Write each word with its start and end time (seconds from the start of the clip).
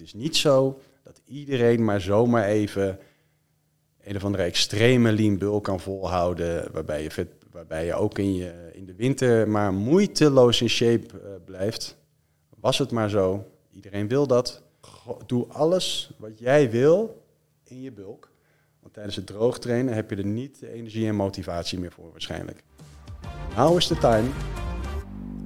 Het 0.00 0.08
is 0.08 0.20
niet 0.20 0.36
zo 0.36 0.80
dat 1.02 1.20
iedereen 1.24 1.84
maar 1.84 2.00
zomaar 2.00 2.44
even 2.44 2.98
een 4.02 4.16
of 4.16 4.24
andere 4.24 4.42
extreme 4.42 5.12
lean 5.12 5.38
bulk 5.38 5.64
kan 5.64 5.80
volhouden, 5.80 6.72
waarbij 6.72 7.02
je, 7.02 7.10
vet, 7.10 7.28
waarbij 7.50 7.86
je 7.86 7.94
ook 7.94 8.18
in, 8.18 8.34
je, 8.34 8.70
in 8.72 8.86
de 8.86 8.94
winter 8.94 9.48
maar 9.48 9.72
moeiteloos 9.72 10.60
in 10.60 10.68
shape 10.68 11.06
uh, 11.14 11.30
blijft. 11.44 11.96
Was 12.60 12.78
het 12.78 12.90
maar 12.90 13.10
zo. 13.10 13.44
Iedereen 13.70 14.08
wil 14.08 14.26
dat. 14.26 14.62
Doe 15.26 15.46
alles 15.46 16.10
wat 16.18 16.38
jij 16.38 16.70
wil 16.70 17.22
in 17.64 17.80
je 17.82 17.92
bulk. 17.92 18.30
Want 18.80 18.94
tijdens 18.94 19.16
het 19.16 19.26
droogtrainen 19.26 19.94
heb 19.94 20.10
je 20.10 20.16
er 20.16 20.26
niet 20.26 20.60
de 20.60 20.72
energie 20.72 21.06
en 21.06 21.14
motivatie 21.14 21.78
meer 21.78 21.92
voor 21.92 22.10
waarschijnlijk. 22.10 22.62
Nou 23.54 23.76
is 23.76 23.86
de 23.86 23.98
time. 23.98 24.28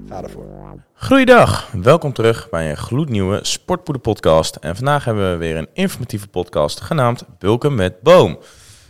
Ga 0.09 0.23
ervoor. 0.23 0.83
Goeiedag, 0.95 1.69
welkom 1.73 2.13
terug 2.13 2.49
bij 2.51 2.71
een 2.71 2.77
gloednieuwe 2.77 3.39
Sportpoeder 3.43 4.03
podcast. 4.03 4.57
En 4.57 4.77
vandaag 4.77 5.05
hebben 5.05 5.31
we 5.31 5.37
weer 5.37 5.57
een 5.57 5.69
informatieve 5.73 6.29
podcast 6.29 6.81
genaamd 6.81 7.25
Bulken 7.39 7.75
met 7.75 8.01
Boom. 8.03 8.39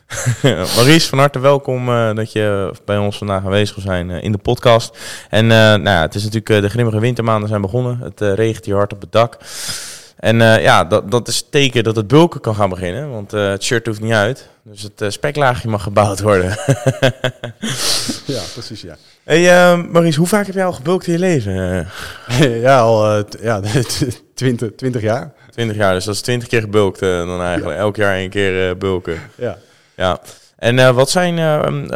Maurice, 0.76 1.08
van 1.08 1.18
harte 1.18 1.38
welkom 1.38 1.88
uh, 1.88 2.14
dat 2.14 2.32
je 2.32 2.74
bij 2.84 2.98
ons 2.98 3.18
vandaag 3.18 3.44
aanwezig 3.44 3.74
wil 3.74 3.84
zijn 3.84 4.10
uh, 4.10 4.22
in 4.22 4.32
de 4.32 4.38
podcast. 4.38 4.98
En 5.30 5.44
uh, 5.44 5.50
nou 5.50 5.82
ja, 5.82 6.00
het 6.00 6.14
is 6.14 6.24
natuurlijk 6.24 6.62
de 6.62 6.68
grimmige 6.68 7.00
wintermaanden 7.00 7.48
zijn 7.48 7.60
begonnen. 7.60 7.98
Het 7.98 8.20
regent 8.20 8.64
hier 8.64 8.76
hard 8.76 8.92
op 8.92 9.00
het 9.00 9.12
dak. 9.12 9.38
En 10.16 10.38
ja, 10.38 10.84
dat, 10.84 11.10
dat 11.10 11.28
is 11.28 11.46
teken 11.50 11.84
dat 11.84 11.96
het 11.96 12.06
bulken 12.06 12.40
kan 12.40 12.54
gaan 12.54 12.68
beginnen, 12.68 13.10
want 13.10 13.30
het 13.30 13.62
shirt 13.62 13.86
hoeft 13.86 14.00
niet 14.00 14.12
uit. 14.12 14.48
Dus 14.62 14.88
het 14.96 15.12
speklaagje 15.12 15.68
mag 15.68 15.82
gebouwd 15.82 16.20
worden. 16.20 16.48
ja, 18.26 18.42
precies 18.54 18.82
ja. 18.82 18.96
Hey 19.24 19.42
uh, 19.42 19.84
Maurice, 19.90 20.18
hoe 20.18 20.28
vaak 20.28 20.46
heb 20.46 20.54
jij 20.54 20.64
al 20.64 20.72
gebulkt 20.72 21.06
in 21.06 21.12
je 21.12 21.18
leven? 21.18 21.88
ja, 22.66 22.80
al 22.80 23.18
uh, 23.18 23.22
ja, 23.42 23.60
20, 24.34 24.74
20 24.76 25.02
jaar. 25.02 25.32
20 25.50 25.76
jaar, 25.76 25.94
dus 25.94 26.04
dat 26.04 26.14
is 26.14 26.20
20 26.20 26.48
keer 26.48 26.60
gebulkt 26.60 27.02
uh, 27.02 27.18
dan 27.18 27.42
eigenlijk. 27.42 27.76
Ja. 27.76 27.82
Elk 27.82 27.96
jaar 27.96 28.14
één 28.14 28.30
keer 28.30 28.68
uh, 28.68 28.76
bulken. 28.76 29.18
Ja. 29.34 29.58
ja. 29.96 30.20
En 30.56 30.94
wat 30.94 31.10
zijn, 31.10 31.38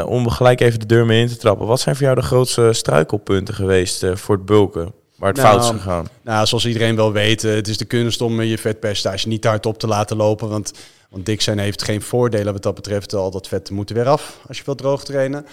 om 0.04 0.28
gelijk 0.28 0.60
even 0.60 0.80
de 0.80 0.86
deur 0.86 1.06
mee 1.06 1.20
in 1.20 1.28
te 1.28 1.36
trappen, 1.36 1.66
wat 1.66 1.80
zijn 1.80 1.96
voor 1.96 2.04
jou 2.04 2.16
de 2.16 2.26
grootste 2.26 2.72
struikelpunten 2.72 3.54
geweest 3.54 4.06
voor 4.14 4.34
het 4.34 4.44
bulken? 4.44 4.92
Waar 5.18 5.32
het 5.32 5.42
nou, 5.42 5.60
fout 5.60 5.74
is 5.74 5.80
gegaan? 5.80 6.08
Nou, 6.22 6.46
zoals 6.46 6.66
iedereen 6.66 6.96
wel 6.96 7.12
weet, 7.12 7.42
het 7.42 7.68
is 7.68 7.76
de 7.76 7.84
kunst 7.84 8.20
om 8.20 8.42
je 8.42 8.58
vetpercentage 8.58 9.28
niet 9.28 9.44
hard 9.44 9.66
op 9.66 9.78
te 9.78 9.86
laten 9.86 10.16
lopen. 10.16 10.48
Want, 10.48 10.72
want 11.10 11.26
dik 11.26 11.40
zijn 11.40 11.58
heeft 11.58 11.82
geen 11.82 12.02
voordelen 12.02 12.52
wat 12.52 12.62
dat 12.62 12.74
betreft. 12.74 13.14
Al 13.14 13.30
dat 13.30 13.48
vet 13.48 13.70
moet 13.70 13.88
er 13.88 13.94
weer 13.94 14.08
af 14.08 14.40
als 14.48 14.58
je 14.58 14.64
wilt 14.64 14.78
droog 14.78 15.04
trainen. 15.04 15.46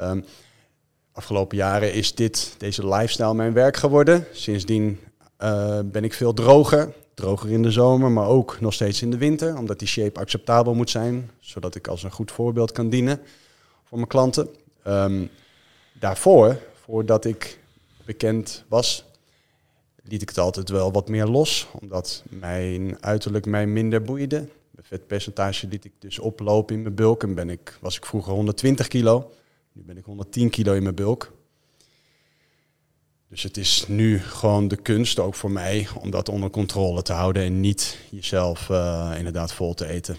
Um, 0.00 0.24
afgelopen 1.12 1.56
jaren 1.56 1.92
is 1.92 2.14
dit, 2.14 2.54
deze 2.58 2.88
lifestyle 2.88 3.34
mijn 3.34 3.52
werk 3.52 3.76
geworden. 3.76 4.26
Sindsdien 4.32 5.00
uh, 5.42 5.78
ben 5.84 6.04
ik 6.04 6.14
veel 6.14 6.34
droger. 6.34 6.92
Droger 7.14 7.50
in 7.50 7.62
de 7.62 7.70
zomer, 7.70 8.10
maar 8.10 8.26
ook 8.26 8.60
nog 8.60 8.72
steeds 8.72 9.02
in 9.02 9.10
de 9.10 9.18
winter. 9.18 9.56
Omdat 9.56 9.78
die 9.78 9.88
shape 9.88 10.20
acceptabel 10.20 10.74
moet 10.74 10.90
zijn. 10.90 11.30
Zodat 11.40 11.74
ik 11.74 11.88
als 11.88 12.02
een 12.02 12.12
goed 12.12 12.32
voorbeeld 12.32 12.72
kan 12.72 12.88
dienen 12.88 13.20
voor 13.84 13.96
mijn 13.96 14.10
klanten. 14.10 14.48
Um, 14.86 15.30
daarvoor, 15.92 16.58
voordat 16.84 17.24
ik 17.24 17.58
bekend 18.04 18.64
was, 18.68 19.04
liet 20.02 20.22
ik 20.22 20.28
het 20.28 20.38
altijd 20.38 20.68
wel 20.68 20.92
wat 20.92 21.08
meer 21.08 21.26
los. 21.26 21.68
Omdat 21.80 22.22
mijn 22.28 23.02
uiterlijk 23.02 23.46
mij 23.46 23.66
minder 23.66 24.02
boeide. 24.02 24.36
Mijn 24.70 24.86
vetpercentage 24.86 25.68
liet 25.68 25.84
ik 25.84 25.92
dus 25.98 26.18
oplopen 26.18 26.74
in 26.74 26.82
mijn 26.82 26.94
bulk. 26.94 27.22
En 27.22 27.34
ben 27.34 27.50
ik, 27.50 27.78
was 27.80 27.96
ik 27.96 28.06
vroeger 28.06 28.32
120 28.32 28.88
kilo. 28.88 29.32
Nu 29.72 29.82
ben 29.82 29.96
ik 29.96 30.04
110 30.04 30.50
kilo 30.50 30.72
in 30.72 30.82
mijn 30.82 30.94
bulk. 30.94 31.32
Dus 33.28 33.42
het 33.42 33.56
is 33.56 33.84
nu 33.88 34.18
gewoon 34.18 34.68
de 34.68 34.76
kunst, 34.76 35.18
ook 35.18 35.34
voor 35.34 35.50
mij, 35.50 35.88
om 36.00 36.10
dat 36.10 36.28
onder 36.28 36.50
controle 36.50 37.02
te 37.02 37.12
houden 37.12 37.42
en 37.42 37.60
niet 37.60 37.98
jezelf 38.10 38.68
uh, 38.68 39.14
inderdaad 39.16 39.52
vol 39.52 39.74
te 39.74 39.86
eten. 39.86 40.16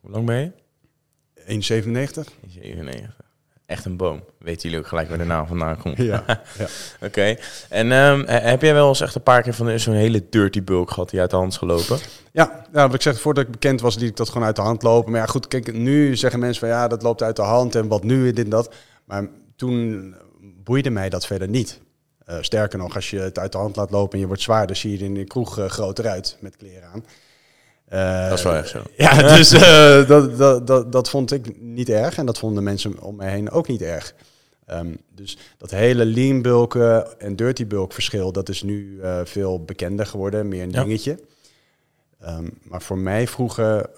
Hoe 0.00 0.10
lang 0.10 0.26
ben 0.26 0.36
je? 0.36 2.22
1,97. 2.24 2.32
1,97. 2.48 3.23
Echt 3.66 3.84
een 3.84 3.96
boom. 3.96 4.24
Weten 4.38 4.62
jullie 4.62 4.78
ook 4.78 4.86
gelijk 4.86 5.08
waar 5.08 5.18
de 5.18 5.24
naam 5.24 5.46
vandaan 5.46 5.76
komt? 5.76 5.96
Ja. 5.96 6.24
ja. 6.58 6.66
Oké. 7.00 7.36
En 7.68 7.92
um, 7.92 8.24
heb 8.26 8.62
jij 8.62 8.74
wel 8.74 8.88
eens 8.88 9.00
echt 9.00 9.14
een 9.14 9.22
paar 9.22 9.42
keer 9.42 9.54
van 9.54 9.78
zo'n 9.78 9.94
hele 9.94 10.26
dirty 10.30 10.62
bulk 10.62 10.90
gehad 10.90 11.10
die 11.10 11.20
uit 11.20 11.30
de 11.30 11.36
hand 11.36 11.52
is 11.52 11.58
gelopen? 11.58 11.98
Ja, 12.32 12.66
ja, 12.72 12.86
wat 12.86 12.94
ik 12.94 13.02
zeg, 13.02 13.20
voordat 13.20 13.44
ik 13.44 13.50
bekend 13.50 13.80
was, 13.80 13.96
liet 13.96 14.08
ik 14.08 14.16
dat 14.16 14.28
gewoon 14.28 14.46
uit 14.46 14.56
de 14.56 14.62
hand 14.62 14.82
lopen. 14.82 15.10
Maar 15.10 15.20
ja, 15.20 15.26
goed, 15.26 15.48
kijk, 15.48 15.72
nu 15.72 16.16
zeggen 16.16 16.40
mensen 16.40 16.60
van 16.60 16.68
ja, 16.68 16.88
dat 16.88 17.02
loopt 17.02 17.22
uit 17.22 17.36
de 17.36 17.42
hand 17.42 17.74
en 17.74 17.88
wat 17.88 18.02
nu, 18.02 18.32
dit 18.32 18.44
en 18.44 18.50
dat. 18.50 18.74
Maar 19.04 19.28
toen 19.56 20.14
boeide 20.64 20.90
mij 20.90 21.08
dat 21.08 21.26
verder 21.26 21.48
niet. 21.48 21.80
Uh, 22.28 22.36
sterker 22.40 22.78
nog, 22.78 22.94
als 22.94 23.10
je 23.10 23.18
het 23.18 23.38
uit 23.38 23.52
de 23.52 23.58
hand 23.58 23.76
laat 23.76 23.90
lopen 23.90 24.12
en 24.12 24.20
je 24.20 24.26
wordt 24.26 24.42
zwaar, 24.42 24.66
dan 24.66 24.76
zie 24.76 24.90
je 24.90 24.98
er 24.98 25.04
in 25.04 25.14
de 25.14 25.24
kroeg 25.24 25.58
uh, 25.58 25.66
groter 25.66 26.06
uit 26.06 26.36
met 26.40 26.56
kleren 26.56 26.88
aan. 26.88 27.04
Uh, 27.94 28.28
dat 28.28 28.38
is 28.38 28.44
wel 28.44 28.54
echt 28.54 28.68
zo. 28.68 28.82
Ja, 28.96 29.36
dus 29.36 29.48
dat, 30.06 30.38
dat, 30.38 30.66
dat, 30.66 30.92
dat 30.92 31.10
vond 31.10 31.32
ik 31.32 31.60
niet 31.60 31.88
erg 31.88 32.16
en 32.16 32.26
dat 32.26 32.38
vonden 32.38 32.62
mensen 32.62 33.00
om 33.02 33.16
mij 33.16 33.30
heen 33.30 33.50
ook 33.50 33.68
niet 33.68 33.82
erg. 33.82 34.14
Um, 34.70 34.96
dus 35.14 35.38
dat 35.58 35.70
hele 35.70 36.04
lean 36.04 36.42
bulken 36.42 37.20
en 37.20 37.36
dirty 37.36 37.66
bulk 37.66 37.92
verschil, 37.92 38.32
dat 38.32 38.48
is 38.48 38.62
nu 38.62 39.00
veel 39.24 39.64
bekender 39.64 40.06
geworden, 40.06 40.48
meer 40.48 40.62
een 40.62 40.70
ja. 40.70 40.82
dingetje. 40.82 41.18
Um, 42.28 42.58
maar 42.62 42.82
voor 42.82 42.98
mij 42.98 43.28
vroeger, 43.28 43.90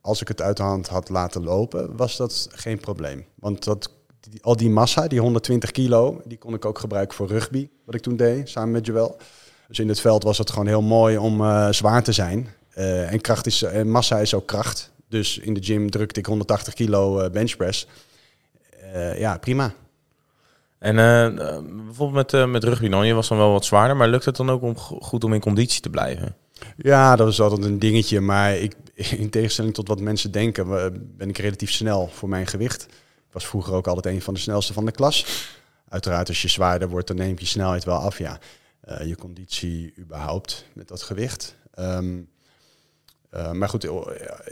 als 0.00 0.20
ik 0.20 0.28
het 0.28 0.42
uit 0.42 0.56
de 0.56 0.62
hand 0.62 0.88
had 0.88 1.08
laten 1.08 1.44
lopen, 1.44 1.96
was 1.96 2.16
dat 2.16 2.48
geen 2.52 2.80
probleem. 2.80 3.24
Want 3.34 3.64
dat, 3.64 3.90
die, 4.20 4.42
al 4.42 4.56
die 4.56 4.70
massa, 4.70 5.08
die 5.08 5.20
120 5.20 5.70
kilo, 5.70 6.20
die 6.24 6.38
kon 6.38 6.54
ik 6.54 6.64
ook 6.64 6.78
gebruiken 6.78 7.16
voor 7.16 7.28
rugby, 7.28 7.68
wat 7.84 7.94
ik 7.94 8.02
toen 8.02 8.16
deed, 8.16 8.48
samen 8.48 8.70
met 8.70 8.86
Joel. 8.86 9.16
Dus 9.68 9.78
in 9.78 9.88
het 9.88 10.00
veld 10.00 10.22
was 10.22 10.38
het 10.38 10.50
gewoon 10.50 10.66
heel 10.66 10.82
mooi 10.82 11.18
om 11.18 11.40
uh, 11.40 11.68
zwaar 11.70 12.02
te 12.02 12.12
zijn. 12.12 12.48
Uh, 12.80 13.12
en, 13.12 13.20
kracht 13.20 13.46
is, 13.46 13.62
en 13.62 13.90
massa 13.90 14.18
is 14.18 14.34
ook 14.34 14.46
kracht. 14.46 14.92
Dus 15.08 15.38
in 15.38 15.54
de 15.54 15.62
gym 15.62 15.90
drukte 15.90 16.20
ik 16.20 16.26
180 16.26 16.74
kilo 16.74 17.24
uh, 17.24 17.30
benchpress. 17.30 17.86
ja, 19.16 19.38
prima. 19.38 19.72
En 20.78 20.96
bijvoorbeeld 21.86 22.32
met, 22.32 22.48
met 22.48 22.64
rugby 22.64 22.88
dan, 22.88 23.06
je 23.06 23.14
was 23.14 23.28
dan 23.28 23.38
wel 23.38 23.52
wat 23.52 23.64
zwaarder, 23.64 23.96
maar 23.96 24.08
lukt 24.08 24.24
het 24.24 24.36
dan 24.36 24.50
ook 24.50 24.62
om 24.62 24.76
goed 24.76 25.24
om 25.24 25.32
in 25.32 25.40
conditie 25.40 25.80
te 25.80 25.90
blijven? 25.90 26.36
Ja, 26.76 27.16
dat 27.16 27.28
is 27.28 27.40
altijd 27.40 27.64
een 27.64 27.78
dingetje. 27.78 28.20
Maar 28.20 28.56
ik, 28.56 28.74
in 29.24 29.30
tegenstelling 29.30 29.74
tot 29.74 29.88
wat 29.88 30.00
mensen 30.00 30.30
denken, 30.30 30.68
ben 31.16 31.28
ik 31.28 31.38
relatief 31.38 31.70
snel 31.70 32.08
voor 32.08 32.28
mijn 32.28 32.46
gewicht. 32.46 32.82
Ik 33.30 33.36
was 33.36 33.46
vroeger 33.46 33.74
ook 33.74 33.86
altijd 33.86 34.14
een 34.14 34.22
van 34.22 34.34
de 34.34 34.40
snelste 34.40 34.72
van 34.72 34.84
de 34.84 34.92
klas. 34.92 35.48
Uiteraard, 35.88 36.28
als 36.28 36.42
je 36.42 36.48
zwaarder 36.48 36.88
wordt, 36.88 37.06
dan 37.06 37.16
neemt 37.16 37.40
je 37.40 37.46
snelheid 37.46 37.84
wel 37.84 37.96
af. 37.96 38.18
Ja, 38.18 38.38
uh, 38.88 39.06
je 39.06 39.16
conditie 39.16 39.94
überhaupt 39.98 40.64
met 40.72 40.88
dat 40.88 41.02
gewicht. 41.02 41.54
Um, 41.78 42.28
uh, 43.34 43.52
maar 43.52 43.68
goed, 43.68 43.88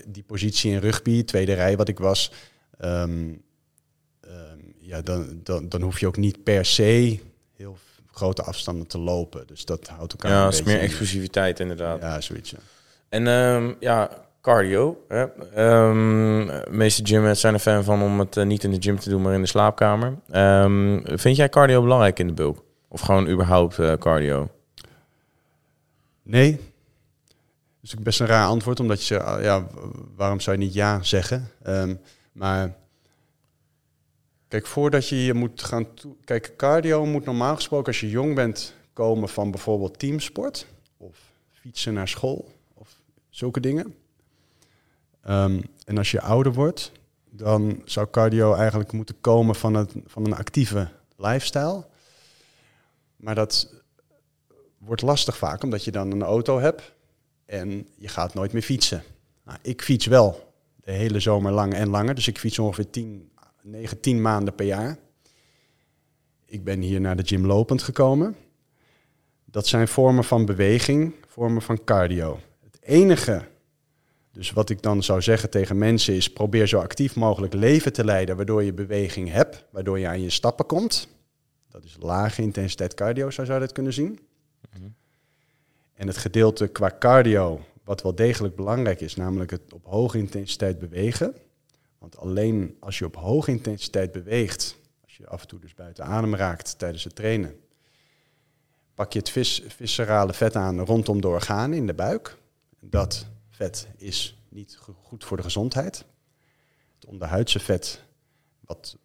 die 0.06 0.22
positie 0.22 0.72
in 0.72 0.78
rugby, 0.78 1.25
tweede 1.25 1.53
rij 1.53 1.77
wat 1.77 1.89
ik 1.89 1.99
was, 1.99 2.33
um, 2.81 3.43
um, 4.25 4.75
ja, 4.78 5.03
dan, 5.03 5.41
dan, 5.43 5.69
dan 5.69 5.83
hoef 5.83 6.00
je 6.00 6.06
ook 6.06 6.16
niet 6.16 6.43
per 6.43 6.65
se 6.65 7.19
heel 7.56 7.77
grote 8.12 8.43
afstanden 8.43 8.87
te 8.87 8.99
lopen. 8.99 9.47
Dus 9.47 9.65
dat 9.65 9.89
houdt 9.89 10.12
elkaar. 10.12 10.31
Ja, 10.31 10.49
is 10.49 10.62
meer 10.62 10.81
explosiviteit 10.81 11.61
inderdaad. 11.61 12.00
Ja, 12.00 12.21
zoiets. 12.21 12.50
Ja. 12.50 12.59
En 13.09 13.27
um, 13.27 13.77
ja, 13.81 14.11
cardio. 14.43 15.05
Hè? 15.09 15.27
Um, 15.89 16.50
meeste 16.71 17.06
gymmers 17.06 17.41
zijn 17.41 17.55
er 17.55 17.60
fan 17.60 17.84
van 17.84 18.03
om 18.03 18.19
het 18.19 18.37
uh, 18.37 18.45
niet 18.45 18.65
in 18.65 18.71
de 18.71 18.77
gym 18.81 18.99
te 18.99 19.10
doen, 19.10 19.22
maar 19.22 19.34
in 19.34 19.41
de 19.41 19.47
slaapkamer. 19.47 20.19
Um, 20.33 21.03
vind 21.05 21.37
jij 21.37 21.49
cardio 21.49 21.83
belangrijk 21.83 22.19
in 22.19 22.27
de 22.27 22.33
bulk? 22.33 22.65
Of 22.89 23.00
gewoon 23.00 23.28
überhaupt 23.28 23.78
uh, 23.78 23.93
cardio? 23.93 24.50
Nee. 26.22 26.60
Is 27.88 27.97
ook 27.97 28.03
best 28.03 28.21
een 28.21 28.26
raar 28.26 28.47
antwoord, 28.47 28.81
omdat 28.81 28.99
je 28.99 29.04
zegt, 29.04 29.43
ja, 29.43 29.66
waarom 30.16 30.41
zou 30.41 30.59
je 30.59 30.65
niet 30.65 30.75
ja 30.75 31.03
zeggen? 31.03 31.50
Um, 31.66 32.00
maar 32.32 32.76
Kijk, 34.49 34.66
voordat 34.66 35.09
je 35.09 35.25
je 35.25 35.34
moet 35.34 35.62
gaan... 35.62 35.87
Kijk, 36.25 36.56
cardio 36.56 37.06
moet 37.06 37.25
normaal 37.25 37.54
gesproken 37.54 37.87
als 37.87 38.00
je 38.00 38.10
jong 38.10 38.34
bent 38.34 38.75
komen 38.93 39.28
van 39.28 39.50
bijvoorbeeld 39.50 39.98
teamsport. 39.98 40.66
Of 40.97 41.16
fietsen 41.53 41.94
naar 41.94 42.09
school. 42.09 42.50
Of 42.75 43.00
zulke 43.28 43.60
dingen. 43.60 43.95
Um, 45.28 45.62
en 45.84 45.98
als 45.98 46.10
je 46.10 46.21
ouder 46.21 46.53
wordt, 46.53 46.92
dan 47.30 47.83
zou 47.84 48.07
cardio 48.10 48.54
eigenlijk 48.54 48.92
moeten 48.92 49.21
komen 49.21 49.54
van, 49.54 49.74
het, 49.74 49.92
van 50.07 50.24
een 50.24 50.36
actieve 50.36 50.89
lifestyle. 51.16 51.86
Maar 53.16 53.34
dat 53.34 53.74
wordt 54.78 55.03
lastig 55.03 55.36
vaak, 55.36 55.62
omdat 55.62 55.84
je 55.84 55.91
dan 55.91 56.10
een 56.10 56.22
auto 56.22 56.59
hebt 56.59 56.97
en 57.48 57.89
je 57.97 58.09
gaat 58.09 58.34
nooit 58.34 58.53
meer 58.53 58.62
fietsen. 58.62 59.03
Nou, 59.45 59.59
ik 59.62 59.83
fiets 59.83 60.06
wel 60.06 60.53
de 60.77 60.92
hele 60.92 61.21
zomer 61.21 61.53
lang 61.53 61.74
en 61.74 61.89
langer, 61.89 62.15
dus 62.15 62.28
ik 62.28 62.39
fiets 62.39 62.59
ongeveer 62.59 62.91
10 62.91 63.30
9, 63.62 64.00
10 64.00 64.22
maanden 64.22 64.54
per 64.54 64.66
jaar. 64.66 64.98
Ik 66.47 66.65
ben 66.65 66.80
hier 66.80 67.00
naar 67.00 67.16
de 67.16 67.27
gym 67.27 67.47
lopend 67.47 67.83
gekomen. 67.83 68.36
Dat 69.45 69.66
zijn 69.66 69.89
vormen 69.89 70.24
van 70.24 70.45
beweging, 70.45 71.15
vormen 71.27 71.62
van 71.62 71.84
cardio. 71.84 72.41
Het 72.60 72.78
enige, 72.83 73.45
dus 74.33 74.50
wat 74.50 74.71
ik 74.71 74.83
dan 74.83 75.03
zou 75.03 75.22
zeggen 75.22 75.50
tegen 75.50 75.78
mensen 75.78 76.15
is, 76.15 76.33
probeer 76.33 76.66
zo 76.66 76.78
actief 76.78 77.16
mogelijk 77.16 77.54
leven 77.54 77.92
te 77.92 78.04
leiden, 78.04 78.36
waardoor 78.36 78.62
je 78.62 78.72
beweging 78.72 79.30
hebt, 79.30 79.65
waardoor 79.71 79.98
je 79.98 80.06
aan 80.06 80.22
je 80.22 80.30
stappen 80.30 80.66
komt. 80.66 81.09
Dat 81.68 81.84
is 81.84 81.97
lage 82.00 82.42
intensiteit 82.42 82.95
cardio, 82.95 83.30
zo 83.30 83.45
zou 83.45 83.60
je 83.60 83.65
dat 83.66 83.74
kunnen 83.74 83.92
zien. 83.92 84.18
En 85.98 86.06
het 86.06 86.16
gedeelte 86.16 86.68
qua 86.68 86.97
cardio, 86.98 87.65
wat 87.84 88.03
wel 88.03 88.15
degelijk 88.15 88.56
belangrijk 88.56 89.00
is, 89.00 89.16
namelijk 89.16 89.50
het 89.50 89.72
op 89.72 89.84
hoge 89.84 90.18
intensiteit 90.18 90.78
bewegen. 90.78 91.34
Want 91.98 92.16
alleen 92.16 92.77
als 92.80 92.98
je 92.98 93.04
op 93.04 93.16
hoge 93.16 93.50
intensiteit 93.50 94.12
beweegt, 94.12 94.77
als 95.04 95.16
je 95.16 95.27
af 95.27 95.41
en 95.41 95.48
toe 95.48 95.59
dus 95.59 95.74
buiten 95.74 96.04
adem 96.04 96.34
raakt 96.34 96.78
tijdens 96.78 97.04
het 97.04 97.15
trainen, 97.15 97.56
pak 98.95 99.12
je 99.12 99.18
het 99.18 99.30
vis, 99.30 99.62
viscerale 99.66 100.33
vet 100.33 100.56
aan 100.56 100.80
rondom 100.80 101.21
de 101.21 101.28
organen 101.28 101.78
in 101.78 101.86
de 101.86 101.95
buik. 101.95 102.36
Dat 102.80 103.27
vet 103.48 103.89
is 103.97 104.39
niet 104.48 104.78
goed 105.03 105.24
voor 105.24 105.36
de 105.36 105.42
gezondheid. 105.42 106.04
Het 106.95 107.06
onderhuidse 107.06 107.59
vet, 107.60 108.03
wat 108.60 108.97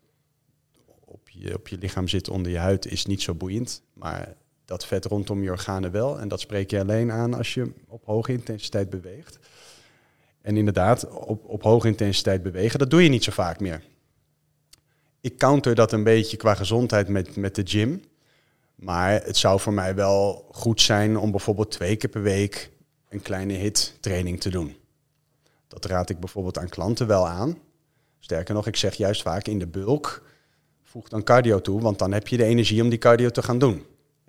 op 1.00 1.30
je, 1.30 1.54
op 1.54 1.68
je 1.68 1.78
lichaam 1.78 2.08
zit 2.08 2.30
onder 2.30 2.52
je 2.52 2.58
huid, 2.58 2.86
is 2.86 3.06
niet 3.06 3.22
zo 3.22 3.34
boeiend. 3.34 3.82
Maar 3.94 4.36
dat 4.66 4.86
vet 4.86 5.06
rondom 5.06 5.44
je 5.44 5.52
organen 5.52 5.92
wel. 5.92 6.20
En 6.20 6.28
dat 6.28 6.40
spreek 6.40 6.70
je 6.70 6.80
alleen 6.80 7.12
aan 7.12 7.34
als 7.34 7.54
je 7.54 7.72
op 7.88 8.06
hoge 8.06 8.32
intensiteit 8.32 8.90
beweegt. 8.90 9.40
En 10.42 10.58
inderdaad, 10.58 11.10
op, 11.10 11.46
op 11.46 11.64
hoge 11.64 11.88
intensiteit 11.88 12.44
bewegen, 12.44 12.80
dat 12.80 12.90
doe 12.90 13.04
je 13.04 13.10
niet 13.10 13.24
zo 13.24 13.32
vaak 13.32 13.60
meer. 13.60 13.84
Ik 15.22 15.38
counter 15.38 15.76
dat 15.76 15.92
een 15.92 16.04
beetje 16.04 16.38
qua 16.38 16.56
gezondheid 16.56 17.08
met, 17.08 17.36
met 17.36 17.56
de 17.56 17.62
gym. 17.66 18.04
Maar 18.76 19.24
het 19.24 19.38
zou 19.38 19.60
voor 19.60 19.74
mij 19.74 19.96
wel 19.96 20.48
goed 20.52 20.82
zijn 20.82 21.18
om 21.18 21.32
bijvoorbeeld 21.32 21.72
twee 21.72 21.96
keer 21.96 22.10
per 22.10 22.22
week 22.22 22.72
een 23.10 23.22
kleine 23.22 23.54
hit 23.54 23.98
training 24.00 24.40
te 24.42 24.50
doen. 24.50 24.76
Dat 25.68 25.86
raad 25.86 26.10
ik 26.10 26.20
bijvoorbeeld 26.20 26.58
aan 26.58 26.70
klanten 26.70 27.08
wel 27.08 27.28
aan. 27.28 27.58
Sterker 28.20 28.54
nog, 28.54 28.68
ik 28.68 28.76
zeg 28.76 28.96
juist 28.96 29.22
vaak 29.22 29.48
in 29.48 29.60
de 29.60 29.68
bulk, 29.68 30.24
voeg 30.84 31.10
dan 31.10 31.24
cardio 31.24 31.62
toe, 31.62 31.82
want 31.82 32.00
dan 32.00 32.12
heb 32.12 32.28
je 32.28 32.38
de 32.38 32.44
energie 32.44 32.82
om 32.82 32.90
die 32.90 33.00
cardio 33.00 33.30
te 33.30 33.44
gaan 33.44 33.60
doen. 33.60 33.86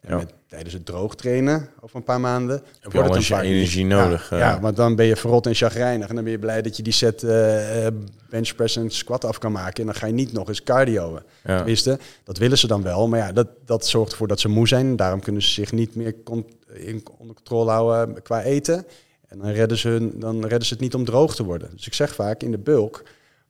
Met, 0.08 0.32
tijdens 0.46 0.74
het 0.74 0.86
droog 0.86 1.14
trainen 1.14 1.68
over 1.80 1.96
een 1.96 2.02
paar 2.02 2.20
maanden. 2.20 2.62
Heb 2.80 2.92
je 2.92 3.02
al 3.02 3.18
je 3.18 3.40
energie 3.40 3.84
nodig. 3.84 4.30
Ja, 4.30 4.38
ja, 4.38 4.58
maar 4.58 4.74
dan 4.74 4.96
ben 4.96 5.06
je 5.06 5.16
verrot 5.16 5.46
en 5.46 5.54
chagrijnig. 5.54 6.08
En 6.08 6.14
dan 6.14 6.24
ben 6.24 6.32
je 6.32 6.38
blij 6.38 6.62
dat 6.62 6.76
je 6.76 6.82
die 6.82 6.92
set 6.92 7.22
uh, 7.22 7.86
bench 8.28 8.54
press 8.54 8.76
en 8.76 8.90
squat 8.90 9.24
af 9.24 9.38
kan 9.38 9.52
maken. 9.52 9.80
En 9.80 9.86
dan 9.86 9.94
ga 9.94 10.06
je 10.06 10.12
niet 10.12 10.32
nog 10.32 10.48
eens 10.48 10.62
cardio. 10.62 11.20
Ja. 11.44 11.56
Tenminste, 11.56 11.98
dat 12.24 12.38
willen 12.38 12.58
ze 12.58 12.66
dan 12.66 12.82
wel. 12.82 13.08
Maar 13.08 13.18
ja, 13.18 13.32
dat, 13.32 13.48
dat 13.64 13.86
zorgt 13.86 14.12
ervoor 14.12 14.28
dat 14.28 14.40
ze 14.40 14.48
moe 14.48 14.68
zijn. 14.68 14.96
Daarom 14.96 15.20
kunnen 15.20 15.42
ze 15.42 15.50
zich 15.50 15.72
niet 15.72 15.94
meer 15.94 16.14
in, 16.72 17.02
onder 17.18 17.34
controle 17.34 17.70
houden 17.70 18.22
qua 18.22 18.42
eten. 18.42 18.86
En 19.28 19.38
dan 19.38 19.50
redden, 19.50 19.78
ze, 19.78 20.10
dan 20.14 20.40
redden 20.40 20.66
ze 20.66 20.72
het 20.72 20.82
niet 20.82 20.94
om 20.94 21.04
droog 21.04 21.34
te 21.34 21.44
worden. 21.44 21.70
Dus 21.72 21.86
ik 21.86 21.94
zeg 21.94 22.14
vaak 22.14 22.42
in 22.42 22.50
de 22.50 22.58
bulk, 22.58 23.02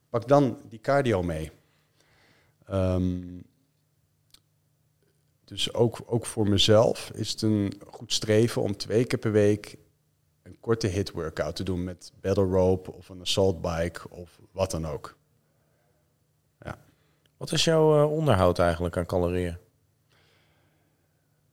pak 0.09 0.27
dan 0.27 0.57
die 0.69 0.79
cardio 0.79 1.23
mee. 1.23 1.51
Um, 2.71 3.43
dus 5.45 5.73
ook, 5.73 5.97
ook 6.05 6.25
voor 6.25 6.49
mezelf 6.49 7.11
is 7.13 7.31
het 7.31 7.41
een 7.41 7.73
goed 7.87 8.13
streven 8.13 8.61
om 8.61 8.77
twee 8.77 9.05
keer 9.05 9.19
per 9.19 9.31
week 9.31 9.77
een 10.43 10.59
korte 10.59 10.87
hit 10.87 11.11
workout 11.11 11.55
te 11.55 11.63
doen 11.63 11.83
met 11.83 12.11
battle 12.21 12.45
rope 12.45 12.91
of 12.91 13.09
een 13.09 13.21
assault 13.21 13.61
bike 13.61 14.09
of 14.09 14.39
wat 14.51 14.71
dan 14.71 14.87
ook. 14.87 15.15
Ja. 16.61 16.77
Wat 17.37 17.51
is 17.51 17.63
jouw 17.63 18.03
uh, 18.03 18.11
onderhoud 18.11 18.59
eigenlijk 18.59 18.97
aan 18.97 19.05
calorieën? 19.05 19.57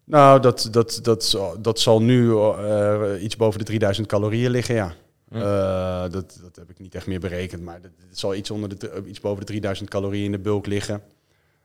Nou, 0.04 0.40
dat, 0.40 0.68
dat, 0.70 0.98
dat, 1.02 1.38
dat 1.60 1.80
zal 1.80 2.02
nu 2.02 2.24
uh, 2.24 3.22
iets 3.22 3.36
boven 3.36 3.58
de 3.58 3.64
3000 3.64 4.06
calorieën 4.06 4.50
liggen, 4.50 4.74
ja. 4.74 4.94
Hm. 5.28 5.36
Uh, 5.36 6.02
dat, 6.10 6.38
dat 6.42 6.56
heb 6.56 6.70
ik 6.70 6.78
niet 6.78 6.94
echt 6.94 7.06
meer 7.06 7.20
berekend, 7.20 7.62
maar 7.62 7.80
het 7.82 8.18
zal 8.18 8.34
iets, 8.34 8.50
onder 8.50 8.78
de, 8.78 9.02
iets 9.06 9.20
boven 9.20 9.40
de 9.40 9.46
3000 9.46 9.88
calorieën 9.88 10.24
in 10.24 10.32
de 10.32 10.38
bulk 10.38 10.66
liggen. 10.66 11.02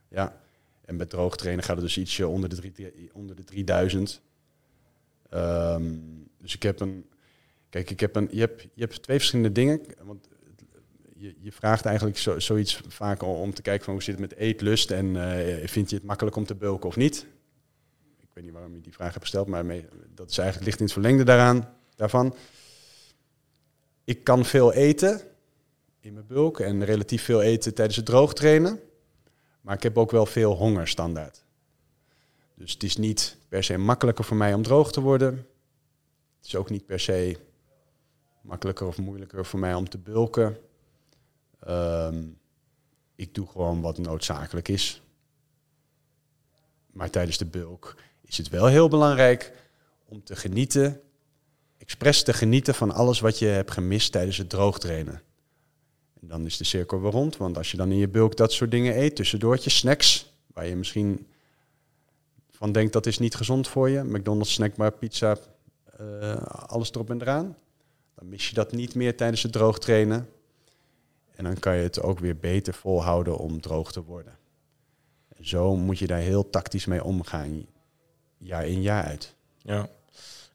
Ja. 0.10 0.36
En 0.88 0.96
met 0.96 1.10
droog 1.10 1.38
trainen 1.38 1.64
gaat 1.64 1.76
het 1.76 1.86
dus 1.86 1.98
ietsje 1.98 2.28
onder 2.28 2.50
de, 2.50 3.10
onder 3.14 3.36
de 3.36 3.44
3000. 3.44 4.22
Um, 5.34 5.40
ehm, 5.40 5.96
dus 6.38 6.56
ik 6.56 6.64
heb 6.64 6.80
een. 6.80 7.06
Kijk, 7.70 7.90
ik 7.90 8.00
heb 8.00 8.16
een, 8.16 8.28
je, 8.32 8.40
hebt, 8.40 8.62
je 8.62 8.82
hebt 8.82 9.02
twee 9.02 9.18
verschillende 9.18 9.52
dingen. 9.52 9.82
Want 10.02 10.28
je, 11.14 11.36
je 11.40 11.52
vraagt 11.52 11.86
eigenlijk 11.86 12.18
zo, 12.18 12.40
zoiets 12.40 12.82
vaak 12.88 13.22
om 13.22 13.54
te 13.54 13.62
kijken 13.62 13.86
van 13.86 13.94
hoe 13.94 14.04
zit 14.04 14.20
het 14.20 14.30
met 14.30 14.40
eetlust 14.40 14.92
en 14.92 15.06
uh, 15.06 15.68
vind 15.68 15.90
je 15.90 15.96
het 15.96 16.06
makkelijk 16.06 16.36
om 16.36 16.46
te 16.46 16.56
bulken 16.56 16.90
of 16.90 16.96
niet? 16.96 17.26
Ik 18.22 18.30
weet 18.34 18.44
niet 18.44 18.54
waarom 18.54 18.76
je 18.76 18.82
die 18.82 18.94
vraag 18.94 19.12
hebt 19.12 19.22
gesteld, 19.22 19.48
maar 19.48 19.66
mee, 19.66 19.86
dat 20.16 20.30
is 20.30 20.38
eigenlijk 20.38 20.68
ligt 20.68 20.80
in 20.80 20.86
het 20.86 20.94
verlengde 20.94 21.24
daaraan, 21.24 21.74
daarvan. 21.96 22.36
Ik 24.04 24.24
kan 24.24 24.46
veel 24.46 24.74
eten 24.74 25.22
in 26.00 26.14
mijn 26.14 26.28
bulk 26.28 26.60
en 26.60 26.86
relatief 26.86 27.24
veel 27.24 27.42
eten 27.42 27.74
tijdens 27.74 27.98
het 27.98 28.06
droog 28.06 28.34
trainen. 28.34 28.80
Maar 29.68 29.76
ik 29.76 29.84
heb 29.84 29.98
ook 29.98 30.12
wel 30.12 30.26
veel 30.26 30.54
honger 30.54 30.88
standaard. 30.88 31.44
Dus 32.56 32.74
het 32.74 32.84
is 32.84 32.98
niet 32.98 33.38
per 33.48 33.64
se 33.64 33.78
makkelijker 33.78 34.24
voor 34.26 34.38
mij 34.38 34.54
om 34.54 34.64
droog 34.64 34.92
te 34.92 35.02
worden. 35.02 35.36
Het 36.38 36.46
is 36.46 36.56
ook 36.56 36.70
niet 36.70 36.86
per 36.86 37.00
se 37.00 37.38
makkelijker 38.42 38.88
of 38.88 38.98
moeilijker 38.98 39.46
voor 39.46 39.60
mij 39.60 39.74
om 39.74 39.90
te 39.90 39.98
bulken. 39.98 40.58
Ehm, 41.60 42.24
ik 43.16 43.36
doe 43.36 43.48
gewoon 43.48 43.82
wat 43.82 43.98
noodzakelijk 43.98 44.68
is. 44.68 45.02
Maar 46.92 47.10
tijdens 47.10 47.38
de 47.38 47.46
bulk 47.46 47.96
is 48.22 48.38
het 48.38 48.50
wel 48.50 48.66
heel 48.66 48.88
belangrijk 48.88 49.52
om 50.06 50.24
te 50.24 50.36
genieten, 50.36 51.02
expres 51.78 52.24
te 52.24 52.34
genieten 52.34 52.76
van 52.76 52.92
alles 52.92 53.20
wat 53.20 53.40
je 53.40 53.46
hebt 53.46 53.72
gemist 53.72 54.12
tijdens 54.12 54.38
het 54.38 54.50
droogtrainen. 54.50 55.22
En 56.22 56.28
dan 56.28 56.46
is 56.46 56.58
de 56.58 56.64
cirkel 56.64 57.02
weer 57.02 57.12
rond. 57.12 57.38
Want 57.38 57.58
als 57.58 57.72
je 57.72 57.78
dan 57.78 57.92
in 57.92 57.98
je 57.98 58.08
bulk 58.08 58.36
dat 58.38 58.52
soort 58.52 58.72
dingen 58.72 59.00
eet, 59.00 59.16
tussendoortjes, 59.16 59.78
snacks, 59.78 60.34
waar 60.54 60.68
je 60.68 60.76
misschien 60.76 61.28
van 62.52 62.72
denkt 62.72 62.94
dat 62.94 63.06
is 63.06 63.20
niet 63.20 63.36
gezond 63.36 63.68
voor 63.68 63.90
je, 63.90 64.04
McDonald's 64.04 64.54
snackbar, 64.54 64.92
pizza, 64.92 65.38
uh, 66.02 66.36
alles 66.46 66.92
erop 66.92 67.10
en 67.10 67.22
eraan, 67.22 67.58
dan 68.16 68.30
mis 68.30 68.48
je 68.48 68.54
dat 68.54 68.72
niet 68.72 68.96
meer 68.96 69.18
tijdens 69.18 69.44
het 69.44 69.52
droog 69.52 69.80
trainen. 69.80 70.30
En 71.36 71.44
dan 71.44 71.60
kan 71.60 71.76
je 71.76 71.84
het 71.84 72.02
ook 72.02 72.20
weer 72.20 72.38
beter 72.38 72.74
volhouden 72.74 73.38
om 73.38 73.62
droog 73.62 73.92
te 73.92 74.04
worden. 74.04 74.38
En 75.36 75.48
zo 75.48 75.76
moet 75.76 76.00
je 76.00 76.08
daar 76.08 76.20
heel 76.20 76.50
tactisch 76.50 76.86
mee 76.86 77.04
omgaan, 77.04 77.66
jaar 78.38 78.68
in 78.68 78.82
jaar 78.82 79.04
uit. 79.04 79.36
Ja. 79.62 79.90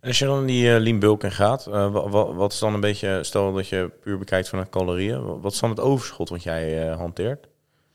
En 0.03 0.09
als 0.09 0.19
je 0.19 0.25
dan 0.25 0.41
in 0.41 0.47
die 0.47 0.65
uh, 0.65 0.81
lean 0.81 0.99
bulking 0.99 1.35
gaat, 1.35 1.67
uh, 1.69 1.93
wat, 1.93 2.35
wat, 2.35 2.53
is 2.53 2.59
dan 2.59 2.75
een 2.75 2.81
beetje, 2.81 3.19
stel 3.23 3.53
dat 3.53 3.69
je 3.69 3.91
puur 4.01 4.19
bekijkt 4.19 4.49
vanuit 4.49 4.69
calorieën, 4.69 5.41
wat 5.41 5.53
is 5.53 5.59
dan 5.59 5.71
het 5.71 5.81
overschot 5.81 6.29
wat 6.29 6.43
jij 6.43 6.89
uh, 6.89 6.97
hanteert? 6.97 7.49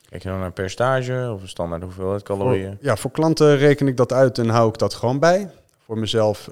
Kijk 0.09 0.23
je 0.23 0.29
dan 0.29 0.39
naar 0.39 0.51
percentage 0.51 1.31
of 1.33 1.41
een 1.41 1.47
standaard 1.47 1.83
hoeveelheid 1.83 2.23
calorieën? 2.23 2.75
Voor, 2.75 2.85
ja, 2.85 2.95
voor 2.95 3.11
klanten 3.11 3.57
reken 3.57 3.87
ik 3.87 3.97
dat 3.97 4.13
uit 4.13 4.37
en 4.37 4.49
hou 4.49 4.69
ik 4.69 4.77
dat 4.77 4.93
gewoon 4.93 5.19
bij. 5.19 5.49
Voor 5.85 5.97
mezelf 5.97 6.49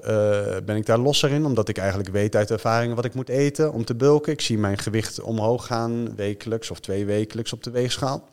ben 0.64 0.76
ik 0.76 0.86
daar 0.86 0.98
losser 0.98 1.30
in, 1.30 1.44
omdat 1.44 1.68
ik 1.68 1.78
eigenlijk 1.78 2.08
weet 2.08 2.36
uit 2.36 2.50
ervaring 2.50 2.94
wat 2.94 3.04
ik 3.04 3.14
moet 3.14 3.28
eten 3.28 3.72
om 3.72 3.84
te 3.84 3.94
bulken. 3.94 4.32
Ik 4.32 4.40
zie 4.40 4.58
mijn 4.58 4.78
gewicht 4.78 5.20
omhoog 5.20 5.66
gaan 5.66 6.16
wekelijks 6.16 6.70
of 6.70 6.80
twee 6.80 7.04
wekelijks 7.04 7.52
op 7.52 7.62
de 7.62 7.70
weegschaal. 7.70 8.28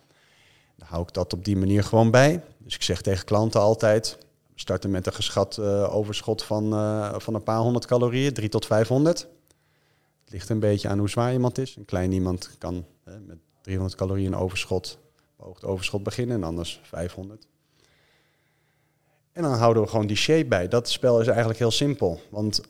Dan 0.76 0.88
hou 0.88 1.02
ik 1.02 1.14
dat 1.14 1.34
op 1.34 1.46
die 1.46 1.58
manier 1.58 1.84
gewoon 1.84 2.12
bij. 2.12 2.42
Dus 2.58 2.76
ik 2.76 2.84
zeg 2.84 3.02
tegen 3.02 3.26
klanten 3.26 3.62
altijd, 3.62 4.18
starten 4.64 4.92
met 4.92 5.06
een 5.06 5.14
geschat 5.14 5.58
uh, 5.60 5.96
overschot 5.96 6.44
van, 6.44 6.74
uh, 6.74 7.16
van 7.18 7.34
een 7.34 7.44
paar 7.44 7.60
honderd 7.60 7.86
calorieën, 7.86 8.34
3 8.34 8.50
tot 8.50 8.66
500. 8.66 9.20
Het 10.24 10.32
ligt 10.32 10.50
een 10.50 10.60
beetje 10.60 10.88
aan 10.88 11.00
hoe 11.00 11.10
zwaar 11.10 11.34
iemand 11.34 11.58
is. 11.58 11.76
Een 11.76 11.86
klein 11.86 12.12
iemand 12.12 12.56
kan 12.58 12.86
met 13.04 13.38
300 13.62 13.96
calorieën 13.98 14.36
overschot, 14.36 14.98
beoogd 15.38 15.66
overschot 15.66 16.04
beginnen 16.04 16.36
en 16.36 16.44
anders 16.44 16.80
500. 16.84 17.48
En 19.32 19.42
dan 19.42 19.54
houden 19.54 19.84
we 19.84 19.90
gewoon 19.90 20.08
die 20.08 20.18
shape 20.18 20.46
bij. 20.46 20.68
Dat 20.68 20.90
spel 20.90 21.22
is 21.22 21.28
eigenlijk 21.28 21.60
heel 21.60 21.72
simpel. 21.72 22.22
Want 22.30 22.62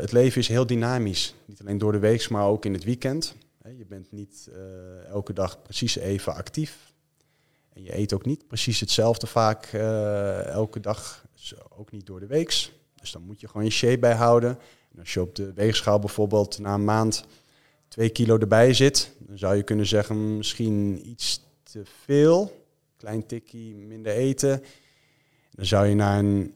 het 0.00 0.12
leven 0.12 0.40
is 0.40 0.48
heel 0.48 0.66
dynamisch. 0.66 1.34
Niet 1.44 1.60
alleen 1.60 1.78
door 1.78 1.92
de 1.92 1.98
week, 1.98 2.28
maar 2.28 2.46
ook 2.46 2.64
in 2.64 2.72
het 2.72 2.84
weekend. 2.84 3.34
Je 3.78 3.86
bent 3.88 4.12
niet 4.12 4.50
elke 5.08 5.32
dag 5.32 5.62
precies 5.62 5.96
even 5.96 6.34
actief. 6.34 6.94
Je 7.82 7.96
eet 7.96 8.12
ook 8.12 8.24
niet 8.24 8.46
precies 8.46 8.80
hetzelfde 8.80 9.26
vaak 9.26 9.72
uh, 9.72 10.46
elke 10.46 10.80
dag, 10.80 11.26
ook 11.76 11.90
niet 11.90 12.06
door 12.06 12.20
de 12.20 12.26
weeks. 12.26 12.72
Dus 13.00 13.10
dan 13.12 13.22
moet 13.22 13.40
je 13.40 13.48
gewoon 13.48 13.64
je 13.64 13.70
shape 13.70 13.98
bijhouden. 13.98 14.58
En 14.92 14.98
als 14.98 15.14
je 15.14 15.20
op 15.20 15.34
de 15.34 15.52
weegschaal 15.52 15.98
bijvoorbeeld 15.98 16.58
na 16.58 16.74
een 16.74 16.84
maand 16.84 17.24
twee 17.88 18.08
kilo 18.08 18.38
erbij 18.38 18.74
zit, 18.74 19.12
dan 19.18 19.38
zou 19.38 19.56
je 19.56 19.62
kunnen 19.62 19.86
zeggen 19.86 20.36
misschien 20.36 21.08
iets 21.08 21.44
te 21.62 21.82
veel, 22.04 22.66
klein 22.96 23.26
tikkie, 23.26 23.74
minder 23.74 24.12
eten. 24.12 24.62
Dan 25.50 25.66
zou 25.66 25.86
je 25.86 25.94
naar 25.94 26.18
een, 26.18 26.54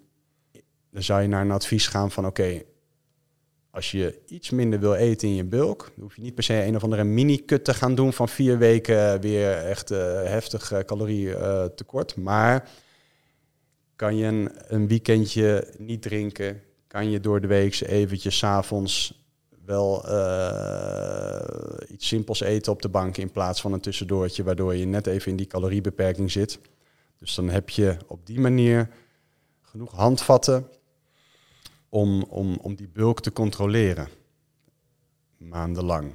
dan 0.91 1.03
zou 1.03 1.23
je 1.23 1.29
naar 1.29 1.43
een 1.43 1.50
advies 1.50 1.87
gaan 1.87 2.11
van 2.11 2.27
oké, 2.27 2.62
als 3.71 3.91
je 3.91 4.19
iets 4.27 4.50
minder 4.50 4.81
wil 4.81 4.95
eten 4.95 5.29
in 5.29 5.35
je 5.35 5.45
bulk, 5.45 5.91
dan 5.95 6.05
hoef 6.05 6.17
je 6.17 6.23
niet 6.23 6.35
per 6.35 6.45
se 6.45 6.65
een 6.65 6.77
of 6.77 6.83
andere 6.83 7.05
mini-cut 7.05 7.65
te 7.65 7.75
gaan 7.75 7.95
doen 7.95 8.12
van 8.12 8.29
vier 8.29 8.59
weken 8.59 9.21
weer 9.21 9.57
echt 9.57 9.91
uh, 9.91 9.99
heftig 10.23 10.73
uh, 10.73 10.79
calorieën 10.79 11.37
uh, 11.37 11.65
tekort. 11.65 12.17
Maar 12.17 12.71
kan 13.97 14.17
je 14.17 14.27
een, 14.27 14.50
een, 14.67 14.89
weekendje 14.89 15.75
niet 15.79 16.03
drinken, 16.03 16.62
kan 16.87 17.11
je 17.11 17.21
door 17.21 17.41
de 17.41 17.47
week 17.47 17.81
eventjes 17.81 18.39
s 18.39 18.45
avonds 18.45 19.19
wel 19.65 19.99
iets 21.89 22.07
simpels 22.07 22.41
eten 22.41 22.73
op 22.73 22.83
de 22.83 22.89
bank 22.89 23.17
in 23.17 23.31
plaats 23.31 23.61
van 23.61 23.73
een 23.73 23.81
tussendoortje, 23.81 24.43
waardoor 24.43 24.75
je 24.75 24.87
net 24.87 25.07
even 25.07 25.31
in 25.31 25.37
die 25.37 25.47
caloriebeperking 25.47 26.31
zit. 26.31 26.59
Dus 27.19 27.35
dan 27.35 27.49
heb 27.49 27.71
je 27.71 27.97
op 28.07 28.27
die 28.27 28.41
manier 28.41 28.89
genoeg 29.62 29.93
handvatten 29.93 30.67
om, 31.91 32.23
om, 32.23 32.59
om 32.63 32.75
die 32.75 32.89
bulk 32.93 33.21
te 33.21 33.33
controleren. 33.33 34.09
Maandenlang. 35.37 36.15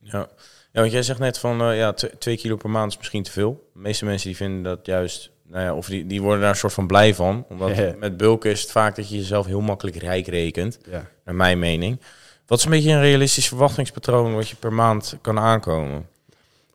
Ja. 0.00 0.28
ja, 0.72 0.80
want 0.80 0.92
jij 0.92 1.02
zegt 1.02 1.18
net 1.18 1.38
van 1.38 1.60
eh, 1.62 1.76
ja, 1.76 1.92
tw- 1.92 2.04
twee 2.18 2.36
kilo 2.36 2.56
per 2.56 2.70
maand 2.70 2.90
is 2.92 2.98
misschien 2.98 3.22
te 3.22 3.30
veel. 3.30 3.70
De 3.72 3.78
meeste 3.78 4.04
mensen 4.04 4.26
die 4.28 4.36
vinden 4.36 4.62
dat 4.62 4.86
juist, 4.86 5.30
nou 5.46 5.64
ja, 5.64 5.74
of 5.74 5.86
die, 5.86 6.06
die 6.06 6.22
worden 6.22 6.40
daar 6.40 6.50
een 6.50 6.56
soort 6.56 6.72
van 6.72 6.86
blij 6.86 7.14
van. 7.14 7.44
Omdat 7.48 7.76
Ja. 7.76 7.94
met 7.98 8.16
bulken 8.16 8.50
is 8.50 8.60
het 8.62 8.70
vaak 8.70 8.96
dat 8.96 9.08
je 9.08 9.16
jezelf 9.16 9.46
heel 9.46 9.60
makkelijk 9.60 9.96
rijk 9.96 10.26
rekent, 10.26 10.78
Ja. 10.90 11.08
naar 11.24 11.34
mijn 11.34 11.58
mening. 11.58 12.00
Wat 12.46 12.58
is 12.58 12.64
een 12.64 12.70
beetje 12.70 12.90
een 12.90 13.00
realistisch 13.00 13.48
verwachtingspatroon 13.48 14.34
wat 14.34 14.48
je 14.48 14.56
per 14.56 14.72
maand 14.72 15.16
kan 15.20 15.38
aankomen? 15.38 16.06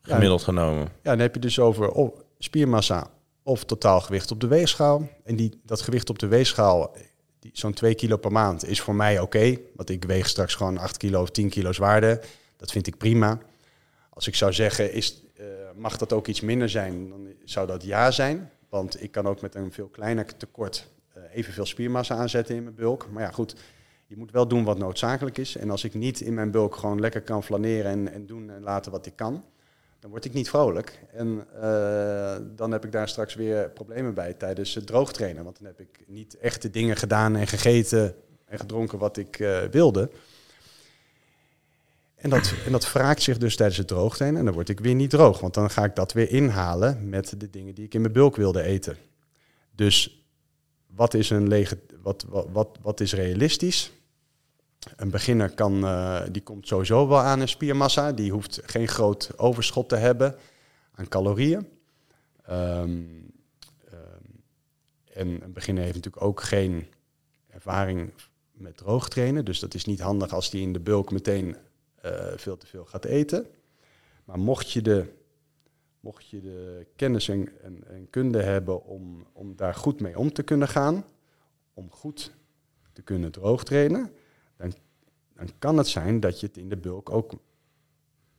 Ja. 0.02 0.14
Gemiddeld 0.14 0.42
genomen. 0.42 0.82
Ja, 1.02 1.10
dan 1.10 1.18
heb 1.18 1.34
je 1.34 1.40
dus 1.40 1.58
over 1.58 1.90
of 1.90 2.10
spiermassa 2.38 3.10
of 3.42 3.64
totaal 3.64 4.00
gewicht 4.00 4.30
op 4.30 4.40
de 4.40 4.46
weegschaal. 4.46 5.08
En 5.24 5.36
die, 5.36 5.60
dat 5.64 5.80
gewicht 5.80 6.10
op 6.10 6.18
de 6.18 6.26
weegschaal, 6.26 6.96
zo'n 7.52 7.72
2 7.72 7.94
kilo 7.94 8.16
per 8.16 8.32
maand, 8.32 8.66
is 8.66 8.80
voor 8.80 8.94
mij 8.94 9.20
oké. 9.20 9.56
want 9.74 9.90
ik 9.90 10.04
weeg 10.04 10.28
straks 10.28 10.54
gewoon 10.54 10.78
8 10.78 10.96
kilo 10.96 11.22
of 11.22 11.30
10 11.30 11.48
kilo 11.48 11.72
zwaarder. 11.72 12.26
Dat 12.56 12.70
vind 12.70 12.86
ik 12.86 12.96
prima. 12.96 13.38
Als 14.10 14.26
ik 14.26 14.34
zou 14.34 14.52
zeggen, 14.52 14.92
is, 14.92 15.22
eh, 15.36 15.46
mag 15.76 15.96
dat 15.96 16.12
ook 16.12 16.26
iets 16.26 16.40
minder 16.40 16.68
zijn, 16.68 17.08
dan 17.08 17.28
zou 17.44 17.66
dat 17.66 17.84
ja 17.84 18.10
zijn. 18.10 18.50
Want 18.68 19.02
ik 19.02 19.10
kan 19.10 19.26
ook 19.26 19.40
met 19.40 19.54
een 19.54 19.72
veel 19.72 19.88
kleiner 19.88 20.36
tekort 20.36 20.88
eh, 21.12 21.22
evenveel 21.32 21.66
spiermassa 21.66 22.14
aanzetten 22.14 22.56
in 22.56 22.62
mijn 22.62 22.74
bulk. 22.74 23.08
Maar 23.10 23.22
ja, 23.22 23.30
goed, 23.30 23.54
je 24.06 24.16
moet 24.16 24.30
wel 24.30 24.48
doen 24.48 24.64
wat 24.64 24.78
noodzakelijk 24.78 25.38
is. 25.38 25.56
En 25.56 25.70
als 25.70 25.84
ik 25.84 25.94
niet 25.94 26.20
in 26.20 26.34
mijn 26.34 26.50
bulk 26.50 26.76
gewoon 26.76 27.00
lekker 27.00 27.22
kan 27.22 27.44
flaneren 27.44 27.90
en, 27.90 28.12
en 28.12 28.26
doen 28.26 28.50
en 28.50 28.62
laten 28.62 28.92
wat 28.92 29.06
ik 29.06 29.16
kan, 29.16 29.44
dan 30.00 30.10
word 30.10 30.24
ik 30.24 30.32
niet 30.32 30.48
vrolijk. 30.48 31.00
En 31.12 31.46
eh, 31.54 32.36
dan 32.56 32.70
heb 32.72 32.84
ik 32.84 32.92
daar 32.92 33.08
straks 33.08 33.34
weer 33.34 33.70
problemen 33.70 34.14
bij 34.14 34.34
tijdens 34.34 34.74
het 34.74 34.86
droogtrainen. 34.86 35.44
Want 35.44 35.56
dan 35.58 35.66
heb 35.66 35.80
ik 35.80 36.04
niet 36.06 36.38
echt 36.38 36.62
de 36.62 36.70
dingen 36.70 36.96
gedaan 36.96 37.36
en 37.36 37.46
gegeten 37.46 38.14
en 38.44 38.58
gedronken 38.58 38.98
wat 38.98 39.16
ik 39.16 39.38
eh, 39.38 39.62
wilde. 39.62 40.10
En 42.14 42.30
dat, 42.30 42.54
en 42.66 42.72
dat 42.72 42.92
wraakt 42.92 43.22
zich 43.22 43.38
dus 43.38 43.56
tijdens 43.56 43.78
het 43.78 43.88
droogtrainen. 43.88 44.38
En 44.38 44.44
dan 44.44 44.54
word 44.54 44.68
ik 44.68 44.80
weer 44.80 44.94
niet 44.94 45.10
droog. 45.10 45.40
Want 45.40 45.54
dan 45.54 45.70
ga 45.70 45.84
ik 45.84 45.96
dat 45.96 46.12
weer 46.12 46.30
inhalen 46.30 47.08
met 47.08 47.40
de 47.40 47.50
dingen 47.50 47.74
die 47.74 47.84
ik 47.84 47.94
in 47.94 48.00
mijn 48.00 48.12
bulk 48.12 48.36
wilde 48.36 48.62
eten. 48.62 48.96
Dus 49.74 50.24
wat 50.86 51.14
is, 51.14 51.30
een 51.30 51.48
lege, 51.48 51.78
wat, 52.02 52.24
wat, 52.28 52.46
wat, 52.52 52.78
wat 52.82 53.00
is 53.00 53.12
realistisch? 53.12 53.92
Een 54.96 55.10
beginner 55.10 55.54
kan, 55.54 55.84
eh, 55.84 56.22
die 56.32 56.42
komt 56.42 56.66
sowieso 56.66 57.08
wel 57.08 57.18
aan 57.18 57.40
een 57.40 57.48
spiermassa. 57.48 58.12
Die 58.12 58.32
hoeft 58.32 58.60
geen 58.64 58.88
groot 58.88 59.38
overschot 59.38 59.88
te 59.88 59.96
hebben 59.96 60.36
aan 60.94 61.08
calorieën. 61.08 61.68
Ehm, 62.44 63.02
ehm, 63.90 64.24
en 65.12 65.42
een 65.42 65.52
beginner 65.52 65.82
heeft 65.82 65.94
natuurlijk 65.94 66.24
ook 66.24 66.42
geen 66.42 66.86
ervaring 67.48 68.12
met 68.52 68.76
droogtrainen. 68.76 69.44
Dus 69.44 69.58
dat 69.58 69.74
is 69.74 69.84
niet 69.84 70.00
handig 70.00 70.32
als 70.32 70.50
die 70.50 70.62
in 70.62 70.72
de 70.72 70.80
bulk 70.80 71.10
meteen 71.10 71.56
eh, 72.00 72.32
veel 72.36 72.56
te 72.56 72.66
veel 72.66 72.84
gaat 72.84 73.04
eten. 73.04 73.46
Maar 74.24 74.38
mocht 74.38 74.70
je 74.70 74.82
de, 74.82 75.04
mocht 76.00 76.28
je 76.28 76.40
de 76.40 76.86
kennis 76.96 77.28
en, 77.28 77.48
en, 77.62 78.06
kunde 78.10 78.42
hebben 78.42 78.84
om, 78.84 79.26
om 79.32 79.56
daar 79.56 79.74
goed 79.74 80.00
mee 80.00 80.18
om 80.18 80.32
te 80.32 80.42
kunnen 80.42 80.68
gaan, 80.68 81.04
om 81.74 81.90
goed 81.90 82.32
te 82.92 83.02
kunnen 83.02 83.32
droogtrainen, 83.32 84.00
dan, 84.02 84.17
dan 85.46 85.58
kan 85.58 85.76
het 85.76 85.88
zijn 85.88 86.20
dat 86.20 86.40
je 86.40 86.46
het 86.46 86.56
in 86.56 86.68
de 86.68 86.76
bulk 86.76 87.10
ook 87.10 87.32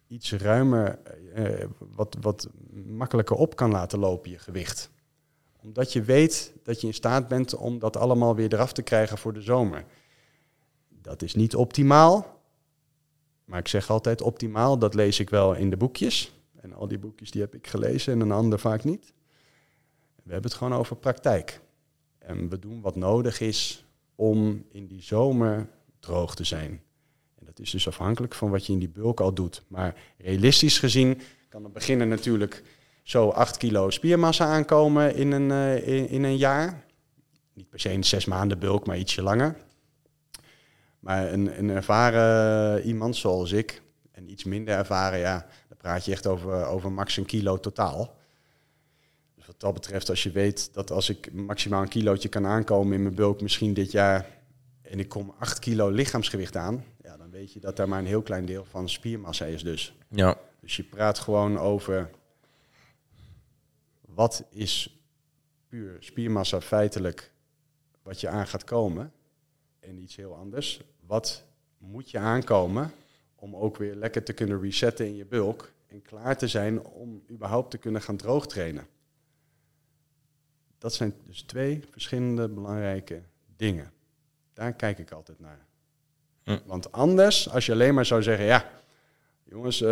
iets 0.08 0.34
ruimer, 0.34 1.00
eh, 1.34 1.66
wat, 1.96 2.18
wat 2.22 2.50
makkelijker 2.86 3.36
op 3.36 3.56
kan 3.56 3.72
laten 3.72 4.00
lopen, 4.00 4.32
je 4.32 4.40
gewicht. 4.40 4.92
Omdat 5.62 5.94
je 5.94 6.02
weet 6.02 6.54
dat 6.64 6.82
je 6.82 6.88
in 6.88 6.94
staat 6.94 7.28
bent 7.28 7.56
om 7.56 7.80
dat 7.80 7.98
allemaal 7.98 8.36
weer 8.36 8.54
eraf 8.54 8.74
te 8.74 8.82
krijgen 8.82 9.18
voor 9.18 9.34
de 9.34 9.42
zomer. 9.42 9.86
Dat 10.90 11.22
is 11.22 11.34
niet 11.34 11.56
optimaal, 11.56 12.42
maar 13.46 13.60
ik 13.60 13.68
zeg 13.68 13.90
altijd 13.90 14.22
optimaal, 14.22 14.80
dat 14.80 14.94
lees 14.94 15.20
ik 15.20 15.30
wel 15.30 15.54
in 15.54 15.70
de 15.70 15.78
boekjes. 15.78 16.34
En 16.56 16.74
al 16.74 16.88
die 16.88 17.00
boekjes 17.00 17.32
die 17.32 17.42
heb 17.42 17.56
ik 17.56 17.68
gelezen 17.68 18.14
en 18.14 18.20
een 18.20 18.32
ander 18.32 18.60
vaak 18.60 18.84
niet. 18.84 19.14
We 20.24 20.32
hebben 20.32 20.52
het 20.52 20.60
gewoon 20.60 20.74
over 20.74 20.96
praktijk. 20.96 21.62
En 22.18 22.50
we 22.50 22.60
doen 22.60 22.82
wat 22.82 22.96
nodig 22.96 23.40
is 23.40 23.86
om 24.16 24.66
in 24.70 24.88
die 24.88 25.02
zomer 25.02 25.70
droog 26.00 26.36
te 26.36 26.44
zijn. 26.44 26.82
Dat 27.60 27.68
is 27.68 27.74
dus 27.74 27.88
afhankelijk 27.88 28.36
van 28.36 28.50
wat 28.50 28.66
je 28.66 28.74
in 28.74 28.80
die 28.80 28.90
bulk 28.90 29.20
al 29.20 29.34
doet. 29.34 29.64
Maar 29.68 29.96
realistisch 30.18 30.80
gezien 30.80 31.22
kan 31.50 31.66
een 31.66 31.72
beginner 31.72 32.08
natuurlijk 32.08 32.64
zo 33.04 33.30
8 33.30 33.58
kilo 33.58 33.90
spiermassa 33.90 34.46
aankomen 34.46 35.16
in 35.16 35.32
een, 35.32 35.52
eh, 35.52 35.88
in, 35.88 36.10
in 36.10 36.24
een 36.24 36.38
jaar. 36.38 36.84
Niet 37.54 37.70
per 37.70 37.80
se 37.80 37.92
in 37.92 38.04
zes 38.04 38.26
maanden 38.26 38.60
bulk, 38.60 38.86
maar 38.86 38.98
ietsje 38.98 39.22
langer. 39.22 39.56
Maar 41.00 41.34
een, 41.34 41.60
een 41.60 41.70
ervaren 41.70 42.84
iemand 42.84 43.16
zoals 43.16 43.52
ik, 43.52 43.82
en 44.12 44.30
iets 44.30 44.44
minder 44.44 44.76
ervaren, 44.76 45.20
ja, 45.20 45.46
dan 45.68 45.78
praat 45.78 46.06
je 46.06 46.12
echt 46.12 46.28
over, 46.28 46.66
over 46.66 46.92
max 46.92 47.18
een 47.18 47.26
kilo 47.26 47.60
totaal. 47.60 48.16
Dus 49.36 49.46
wat 49.46 49.60
dat 49.60 49.74
betreft, 49.74 50.10
als 50.10 50.24
je 50.24 50.32
weet 50.32 50.74
dat 50.74 50.92
als 50.92 51.10
ik 51.10 51.34
maximaal 51.34 51.82
een 51.82 51.88
kilootje 51.88 52.30
kan 52.30 52.46
aankomen 52.46 52.94
in 52.94 53.04
mijn 53.04 53.16
bulk, 53.16 53.42
misschien 53.42 53.74
dit 53.74 53.92
jaar, 53.92 54.26
en 54.82 55.00
ik 55.00 55.10
kom 55.10 55.34
8 55.40 55.60
kilo 55.60 55.90
lichaamsgewicht 55.90 56.56
aan, 56.56 56.84
dan 57.30 57.40
weet 57.40 57.54
je 57.54 57.60
dat 57.60 57.76
daar 57.76 57.90
maar 57.90 58.00
een 58.00 58.06
heel 58.06 58.22
klein 58.22 58.46
deel 58.46 58.66
van 58.66 58.90
spiermassa 58.90 59.46
is 59.46 59.64
dus. 59.64 59.96
Ja, 60.08 60.38
Dus 60.60 60.76
je 60.76 60.84
praat 60.84 61.20
gewoon 61.20 61.58
over 61.58 62.10
wat 64.02 64.44
is 64.50 65.00
puur 65.68 65.98
spiermassa 66.00 66.62
feitelijk 66.62 67.32
wat 68.02 68.22
je 68.22 68.30
aan 68.30 68.48
gaat 68.48 68.64
komen 68.64 69.14
en 69.80 69.98
iets 69.98 70.16
heel 70.16 70.36
anders. 70.36 70.82
Wat 71.06 71.44
moet 71.78 72.12
je 72.12 72.20
aankomen 72.20 72.92
om 73.36 73.56
ook 73.56 73.78
weer 73.78 73.96
lekker 73.96 74.24
te 74.24 74.34
kunnen 74.34 74.62
resetten 74.62 75.06
in 75.06 75.16
je 75.16 75.26
bulk 75.26 75.72
en 75.88 76.02
klaar 76.02 76.38
te 76.38 76.48
zijn 76.48 76.84
om 76.84 77.24
überhaupt 77.30 77.72
te 77.72 77.78
kunnen 77.78 78.02
gaan 78.02 78.18
droogtrainen. 78.18 78.88
Dat 80.78 80.94
zijn 80.94 81.14
dus 81.26 81.42
twee 81.42 81.84
verschillende 81.92 82.50
belangrijke 82.50 83.22
dingen. 83.56 83.92
Daar 84.54 84.74
kijk 84.74 85.00
ik 85.00 85.12
altijd 85.12 85.40
naar. 85.40 85.69
Hm. 86.44 86.58
Want 86.66 86.92
anders, 86.92 87.50
als 87.50 87.66
je 87.66 87.72
alleen 87.72 87.94
maar 87.94 88.06
zou 88.06 88.24
zeggen, 88.24 88.46
ja, 88.46 88.66
jongens, 89.50 89.82
eh, 89.82 89.90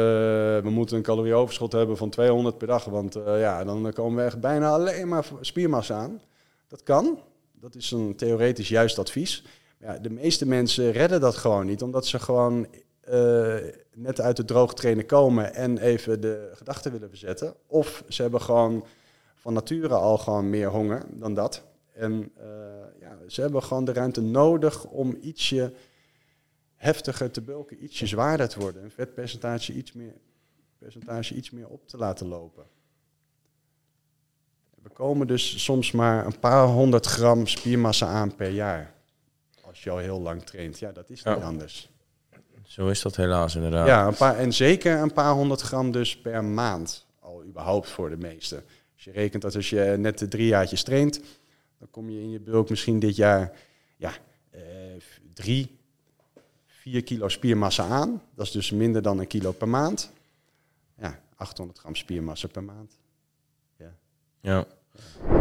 we 0.64 0.70
moeten 0.70 0.98
een 0.98 1.04
calorieoverschot 1.04 1.72
hebben 1.72 1.98
van 1.98 2.10
200 2.10 2.58
per 2.58 2.68
dag, 2.68 2.86
want 2.86 3.16
eh, 3.16 3.40
ja, 3.40 3.64
dan 3.64 3.94
komen 3.94 4.18
we 4.18 4.24
echt 4.24 4.40
bijna 4.40 4.70
alleen 4.70 5.08
maar 5.08 5.26
spiermassa 5.42 5.96
aan. 5.96 6.22
Dat 6.68 6.84
kan. 6.84 7.20
Dat 7.60 7.76
is 7.76 7.92
een 7.92 8.16
theoretisch 8.16 8.70
juist 8.70 9.00
advies. 9.00 9.44
Ja, 9.80 9.98
de 9.98 10.10
meeste 10.10 10.46
mensen 10.46 10.92
redden 10.92 11.22
dat 11.22 11.36
gewoon 11.36 11.66
niet, 11.66 11.82
omdat 11.82 12.06
ze 12.06 12.20
gewoon 12.20 12.68
eh, 13.02 13.56
net 13.94 14.22
uit 14.22 14.38
het 14.38 14.48
droogtrainen 14.48 15.06
komen 15.06 15.54
en 15.54 15.78
even 15.78 16.22
de 16.22 16.52
gedachten 16.54 16.92
willen 16.92 17.10
verzetten. 17.10 17.54
Of 17.68 18.04
ze 18.08 18.22
hebben 18.22 18.42
gewoon 18.42 18.86
van 19.36 19.54
nature 19.54 19.94
al 19.96 20.18
gewoon 20.18 20.50
meer 20.50 20.70
honger 20.70 21.04
dan 21.10 21.34
dat. 21.34 21.64
En 21.94 22.32
ja, 23.00 23.18
ze 23.28 23.42
hebben 23.42 23.64
gewoon 23.64 23.86
de 23.86 23.94
ruimte 23.94 24.22
nodig 24.22 24.86
om 24.86 25.18
ietsje 25.22 25.74
heftiger 26.88 27.32
te 27.32 27.42
bulken, 27.42 27.84
ietsje 27.84 28.08
zwaarder 28.08 28.48
te 28.50 28.60
worden. 28.60 28.84
Een 28.84 28.92
vetpercentage 28.92 29.74
iets 29.74 29.94
meer, 29.94 30.14
percentage 30.78 31.34
iets 31.36 31.50
meer 31.52 31.68
op 31.68 31.88
te 31.88 31.98
laten 31.98 32.28
lopen. 32.28 32.64
We 34.84 34.90
komen 34.90 35.28
dus 35.28 35.64
soms 35.64 35.92
maar 35.92 36.26
een 36.26 36.40
paar 36.40 36.68
honderd 36.68 37.06
gram 37.06 37.48
spiermassa 37.48 38.08
aan 38.08 38.36
per 38.36 38.50
jaar. 38.50 38.94
Als 39.62 39.84
je 39.84 39.90
al 39.90 39.98
heel 39.98 40.22
lang 40.22 40.44
traint. 40.44 40.80
Ja, 40.80 40.92
dat 40.92 41.10
is 41.10 41.24
niet 41.24 41.38
Ja. 41.38 41.44
anders. 41.44 41.90
zo 42.64 42.88
is 42.88 43.02
dat 43.02 43.16
helaas 43.16 43.56
inderdaad. 43.56 43.88
Ja, 43.88 44.08
een 44.08 44.16
paar, 44.16 44.36
en 44.38 44.54
zeker 44.54 44.98
een 44.98 45.14
paar 45.14 45.34
honderd 45.34 45.62
gram 45.62 45.92
dus 45.92 46.18
per 46.18 46.44
maand. 46.44 47.06
Al 47.20 47.44
überhaupt 47.44 47.90
voor 47.90 48.10
de 48.10 48.18
meesten. 48.18 48.64
Als 48.94 49.04
je 49.04 49.12
rekent 49.12 49.42
dat 49.42 49.56
als 49.56 49.70
je 49.70 49.96
net 49.98 50.18
de 50.20 50.28
drie 50.28 50.48
jaartjes 50.48 50.84
traint, 50.84 51.20
dan 51.80 51.90
kom 51.92 52.10
je 52.10 52.22
in 52.22 52.30
je 52.30 52.40
bulk 52.40 52.70
misschien 52.70 53.00
dit 53.00 53.16
jaar 53.16 53.52
ja, 53.98 54.12
eh, 54.50 54.62
drie, 55.34 55.77
vier 56.92 57.04
kilo 57.04 57.28
spiermassa 57.28 57.88
aan. 57.88 58.22
Dat 58.36 58.46
is 58.46 58.52
dus 58.52 58.72
minder 58.72 59.02
dan 59.02 59.20
een 59.20 59.28
kilo 59.28 59.52
per 59.52 59.68
maand. 59.68 60.14
Ja, 60.98 61.20
800 61.36 61.80
gram 61.80 61.96
spiermassa 61.96 62.48
per 62.48 62.64
maand. 62.64 63.00
Ja. 64.42 64.66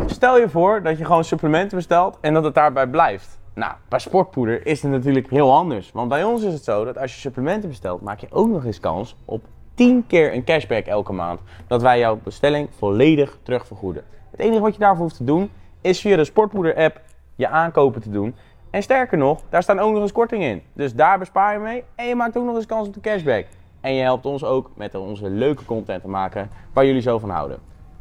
Stel 0.06 0.38
je 0.38 0.48
voor 0.48 0.82
dat 0.82 0.98
je 0.98 1.04
gewoon 1.04 1.24
supplementen 1.24 1.76
bestelt 1.76 2.18
en 2.20 2.34
dat 2.34 2.44
het 2.44 2.54
daarbij 2.54 2.86
blijft. 2.86 3.38
Nou, 3.54 3.74
bij 3.88 3.98
sportpoeder 3.98 4.66
is 4.66 4.82
het 4.82 4.90
natuurlijk 4.90 5.30
heel 5.30 5.52
anders. 5.52 5.92
Want 5.92 6.08
bij 6.08 6.24
ons 6.24 6.42
is 6.42 6.52
het 6.52 6.64
zo 6.64 6.84
dat 6.84 6.98
als 6.98 7.14
je 7.14 7.20
supplementen 7.20 7.68
bestelt, 7.68 8.00
maak 8.00 8.20
je 8.20 8.26
ook 8.30 8.48
nog 8.48 8.64
eens 8.64 8.80
kans 8.80 9.16
op 9.24 9.44
10 9.74 10.06
keer 10.06 10.34
een 10.34 10.44
cashback 10.44 10.86
elke 10.86 11.12
maand. 11.12 11.40
Dat 11.66 11.82
wij 11.82 11.98
jouw 11.98 12.20
bestelling 12.22 12.68
volledig 12.76 13.38
terugvergoeden. 13.42 14.04
Het 14.30 14.40
enige 14.40 14.60
wat 14.60 14.72
je 14.72 14.78
daarvoor 14.78 15.02
hoeft 15.02 15.16
te 15.16 15.24
doen, 15.24 15.50
is 15.80 16.00
via 16.00 16.16
de 16.16 16.24
Sportpoeder 16.24 16.76
app 16.76 17.00
je 17.34 17.48
aankopen 17.48 18.00
te 18.00 18.10
doen. 18.10 18.34
En 18.76 18.82
sterker 18.82 19.18
nog, 19.18 19.42
daar 19.48 19.62
staan 19.62 19.78
ook 19.78 19.92
nog 19.92 20.02
eens 20.02 20.12
kortingen 20.12 20.50
in. 20.50 20.62
Dus 20.72 20.94
daar 20.94 21.18
bespaar 21.18 21.52
je 21.52 21.58
mee 21.58 21.84
en 21.94 22.06
je 22.06 22.14
maakt 22.14 22.36
ook 22.36 22.44
nog 22.44 22.56
eens 22.56 22.66
kans 22.66 22.88
op 22.88 22.94
de 22.94 23.00
cashback. 23.00 23.46
En 23.80 23.94
je 23.94 24.02
helpt 24.02 24.26
ons 24.26 24.44
ook 24.44 24.70
met 24.74 24.94
onze 24.94 25.30
leuke 25.30 25.64
content 25.64 26.02
te 26.02 26.08
maken 26.08 26.50
waar 26.72 26.86
jullie 26.86 27.00
zo 27.00 27.18
van 27.18 27.30
houden. 27.30 27.58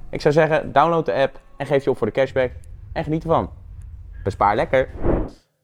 Ik 0.09 0.21
zou 0.21 0.33
zeggen, 0.33 0.71
download 0.71 1.05
de 1.05 1.13
app 1.13 1.39
en 1.57 1.65
geef 1.65 1.83
je 1.83 1.89
op 1.89 1.97
voor 1.97 2.07
de 2.07 2.13
cashback 2.13 2.51
en 2.93 3.03
geniet 3.03 3.23
ervan. 3.23 3.49
Bespaar 4.23 4.55
lekker. 4.55 4.89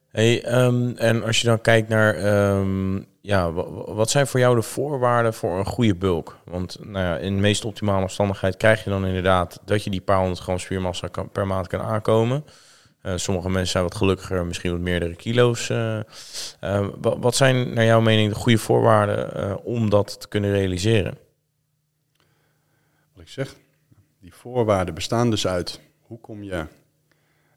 Hey, 0.08 0.44
ehm, 0.44 0.92
en 0.96 1.24
als 1.24 1.40
je 1.40 1.46
dan 1.46 1.60
kijkt 1.60 1.88
naar, 1.88 2.14
ehm, 2.14 2.96
ja, 3.20 3.52
wa- 3.52 3.70
wa- 3.70 3.94
wat 3.94 4.10
zijn 4.10 4.26
voor 4.26 4.40
jou 4.40 4.54
de 4.56 4.62
voorwaarden 4.62 5.34
voor 5.34 5.58
een 5.58 5.66
goede 5.66 5.94
bulk? 5.96 6.36
Want 6.44 6.76
nou 6.80 7.04
ja, 7.04 7.16
in 7.16 7.34
de 7.34 7.40
meest 7.40 7.64
optimale 7.64 8.02
omstandigheid 8.02 8.56
krijg 8.56 8.84
je 8.84 8.90
dan 8.90 9.06
inderdaad 9.06 9.60
dat 9.64 9.84
je 9.84 9.90
die 9.90 10.00
paar 10.00 10.18
honderd 10.18 10.38
gram 10.40 10.58
spiermassa 10.58 11.08
per 11.32 11.46
maand 11.46 11.66
kan 11.66 11.80
aankomen. 11.80 12.44
Eh, 13.02 13.16
sommige 13.16 13.48
mensen 13.50 13.70
zijn 13.70 13.84
wat 13.84 13.94
gelukkiger, 13.94 14.46
misschien 14.46 14.70
wat 14.70 14.80
meerdere 14.80 15.14
kilo's. 15.16 15.70
eh. 15.70 15.98
Eh, 15.98 16.04
wa- 17.00 17.18
wat 17.18 17.34
zijn 17.36 17.74
naar 17.74 17.84
jouw 17.84 18.00
mening 18.00 18.28
de 18.32 18.38
goede 18.38 18.58
voorwaarden 18.58 19.62
om 19.64 19.90
dat 19.90 20.20
te 20.20 20.28
kunnen 20.28 20.50
realiseren? 20.52 21.18
Wat 23.12 23.22
ik 23.22 23.28
zeg, 23.28 23.54
die 24.20 24.34
voorwaarden 24.34 24.94
bestaan 24.94 25.30
dus 25.30 25.46
uit 25.46 25.80
hoe 26.00 26.20
kom 26.20 26.42
je 26.42 26.66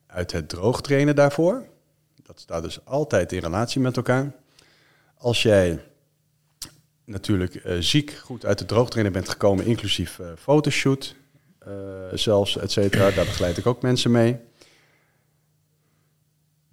uit 0.07 0.31
het 0.31 0.49
droogtrainen 0.49 1.15
daarvoor. 1.15 1.65
Dat 2.23 2.39
staat 2.39 2.63
dus 2.63 2.85
altijd 2.85 3.31
in 3.31 3.39
relatie 3.39 3.81
met 3.81 3.95
elkaar. 3.97 4.31
Als 5.17 5.41
jij 5.43 5.83
natuurlijk 7.03 7.61
ziek 7.79 8.11
goed 8.11 8.45
uit 8.45 8.59
het 8.59 8.67
droogtrainen 8.67 9.13
bent 9.13 9.29
gekomen, 9.29 9.65
inclusief 9.65 10.19
fotoshoot, 10.37 11.15
zelfs, 12.13 12.57
et 12.57 12.71
cetera, 12.71 13.11
daar 13.11 13.25
begeleid 13.25 13.57
ik 13.57 13.65
ook 13.65 13.81
mensen 13.81 14.11
mee. 14.11 14.37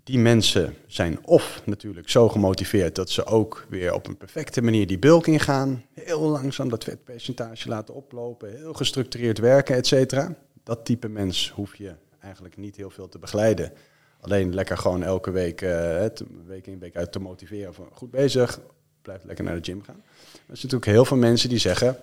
Die 0.05 0.19
mensen 0.19 0.77
zijn 0.87 1.27
of 1.27 1.63
natuurlijk 1.65 2.09
zo 2.09 2.29
gemotiveerd 2.29 2.95
dat 2.95 3.11
ze 3.11 3.25
ook 3.25 3.67
weer 3.69 3.95
op 3.95 4.07
een 4.07 4.17
perfecte 4.17 4.63
manier 4.63 4.87
die 4.87 4.99
bulk 4.99 5.27
ingaan. 5.27 5.85
Heel 5.93 6.21
langzaam 6.21 6.69
dat 6.69 6.85
vetpercentage 6.85 7.69
laten 7.69 7.95
oplopen, 7.95 8.57
heel 8.57 8.73
gestructureerd 8.73 9.39
werken, 9.39 9.77
et 9.77 9.87
cetera. 9.87 10.35
Dat 10.63 10.85
type 10.85 11.09
mens 11.09 11.51
hoef 11.51 11.77
je 11.77 11.95
eigenlijk 12.21 12.57
niet 12.57 12.77
heel 12.77 12.91
veel 12.91 13.09
te 13.09 13.19
begeleiden. 13.19 13.73
Alleen 14.21 14.55
lekker 14.55 14.79
gewoon 14.79 15.03
elke 15.03 15.31
week, 15.31 15.63
eh, 15.63 16.07
week 16.47 16.67
in 16.67 16.79
week 16.79 16.97
uit 16.97 17.13
te 17.13 17.19
motiveren 17.19 17.75
van 17.75 17.89
goed 17.93 18.11
bezig, 18.11 18.61
blijf 19.03 19.25
lekker 19.25 19.45
naar 19.45 19.63
de 19.63 19.71
gym 19.71 19.83
gaan. 19.83 20.03
Maar 20.05 20.33
er 20.33 20.57
zijn 20.57 20.73
natuurlijk 20.73 20.91
heel 20.91 21.05
veel 21.05 21.17
mensen 21.17 21.49
die 21.49 21.59
zeggen, 21.59 21.97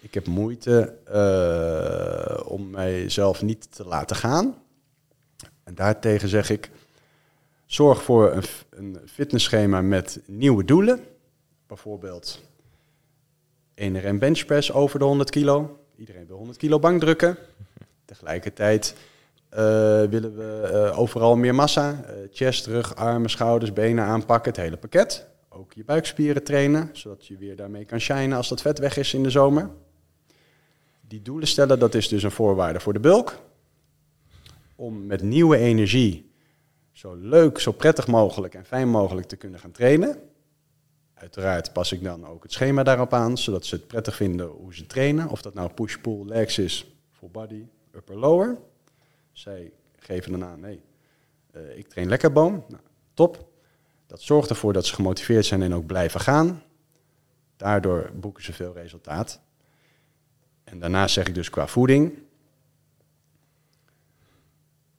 ik 0.00 0.14
heb 0.14 0.26
moeite 0.26 0.94
eh, 1.04 2.46
om 2.46 2.70
mijzelf 2.70 3.42
niet 3.42 3.74
te 3.74 3.84
laten 3.84 4.16
gaan. 4.16 4.54
En 5.64 5.74
daartegen 5.74 6.28
zeg 6.28 6.50
ik, 6.50 6.70
zorg 7.72 8.02
voor 8.02 8.32
een, 8.32 8.42
een 8.70 8.98
fitnessschema 9.06 9.80
met 9.80 10.20
nieuwe 10.26 10.64
doelen. 10.64 11.00
Bijvoorbeeld 11.66 12.40
1 13.74 14.08
RM 14.08 14.18
benchpress 14.18 14.72
over 14.72 14.98
de 14.98 15.04
100 15.04 15.30
kilo. 15.30 15.78
Iedereen 15.96 16.26
wil 16.26 16.36
100 16.36 16.58
kilo 16.58 16.78
bankdrukken. 16.78 17.36
Tegelijkertijd 18.04 18.96
eh, 19.48 19.60
willen 20.02 20.36
we 20.36 20.68
eh, 20.72 20.98
overal 20.98 21.36
meer 21.36 21.54
massa. 21.54 22.02
eh, 22.04 22.14
chest, 22.32 22.66
rug, 22.66 22.94
armen, 22.94 23.30
schouders, 23.30 23.72
benen 23.72 24.04
aanpakken. 24.04 24.52
Het 24.52 24.60
hele 24.60 24.76
pakket. 24.76 25.26
Ook 25.48 25.72
je 25.72 25.84
buikspieren 25.84 26.44
trainen, 26.44 26.90
zodat 26.92 27.26
je 27.26 27.36
weer 27.36 27.56
daarmee 27.56 27.84
kan 27.84 28.00
shinen 28.00 28.36
als 28.36 28.48
dat 28.48 28.60
vet 28.60 28.78
weg 28.78 28.96
is 28.96 29.14
in 29.14 29.22
de 29.22 29.30
zomer. 29.30 29.70
Die 31.00 31.22
doelen 31.22 31.48
stellen, 31.48 31.78
dat 31.78 31.94
is 31.94 32.08
dus 32.08 32.22
een 32.22 32.30
voorwaarde 32.30 32.80
voor 32.80 32.92
de 32.92 33.00
bulk. 33.00 33.38
Om 34.76 35.06
met 35.06 35.22
nieuwe 35.22 35.56
energie 35.56 36.29
zo 36.92 37.14
leuk, 37.14 37.58
zo 37.58 37.72
prettig 37.72 38.06
mogelijk 38.06 38.54
en 38.54 38.64
fijn 38.64 38.88
mogelijk 38.88 39.26
te 39.26 39.36
kunnen 39.36 39.60
gaan 39.60 39.70
trainen. 39.70 40.30
Uiteraard 41.14 41.72
pas 41.72 41.92
ik 41.92 42.02
dan 42.02 42.26
ook 42.26 42.42
het 42.42 42.52
schema 42.52 42.82
daarop 42.82 43.12
aan, 43.12 43.38
zodat 43.38 43.64
ze 43.64 43.74
het 43.74 43.86
prettig 43.86 44.16
vinden 44.16 44.46
hoe 44.46 44.74
ze 44.74 44.86
trainen. 44.86 45.28
Of 45.28 45.42
dat 45.42 45.54
nou 45.54 45.72
push-pull 45.72 46.24
legs 46.24 46.58
is, 46.58 46.94
full 47.10 47.28
body, 47.28 47.66
upper 47.94 48.18
lower. 48.18 48.58
Zij 49.32 49.72
geven 49.96 50.30
dan 50.30 50.44
aan, 50.44 50.60
nee, 50.60 50.82
eh, 51.50 51.78
ik 51.78 51.88
train 51.88 52.08
lekker 52.08 52.32
boom. 52.32 52.64
Nou, 52.68 52.82
top. 53.14 53.48
Dat 54.06 54.22
zorgt 54.22 54.50
ervoor 54.50 54.72
dat 54.72 54.86
ze 54.86 54.94
gemotiveerd 54.94 55.46
zijn 55.46 55.62
en 55.62 55.74
ook 55.74 55.86
blijven 55.86 56.20
gaan. 56.20 56.62
Daardoor 57.56 58.10
boeken 58.14 58.42
ze 58.42 58.52
veel 58.52 58.72
resultaat. 58.72 59.40
En 60.64 60.78
daarnaast 60.78 61.14
zeg 61.14 61.26
ik 61.26 61.34
dus 61.34 61.50
qua 61.50 61.66
voeding. 61.66 62.18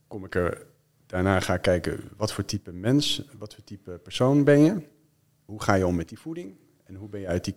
Kom 0.08 0.26
ik 0.26 0.36
er, 0.36 0.66
daarna 1.12 1.40
ga 1.40 1.54
ik 1.54 1.62
kijken 1.62 2.00
wat 2.18 2.34
voor 2.34 2.46
type 2.46 2.72
mens, 2.72 3.24
wat 3.38 3.54
voor 3.54 3.64
type 3.64 3.92
persoon 3.92 4.44
ben 4.44 4.60
je. 4.60 4.82
Hoe 5.46 5.62
ga 5.62 5.74
je 5.74 5.88
om 5.88 5.96
met 5.96 6.10
die 6.10 6.20
voeding? 6.20 6.56
En 6.84 6.96
hoe 6.96 7.10
ben 7.10 7.20
je 7.20 7.28
uit, 7.28 7.44
die, 7.44 7.56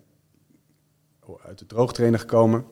uit 1.45 1.59
het 1.59 1.69
droogtrainen 1.69 2.19
gekomen? 2.19 2.65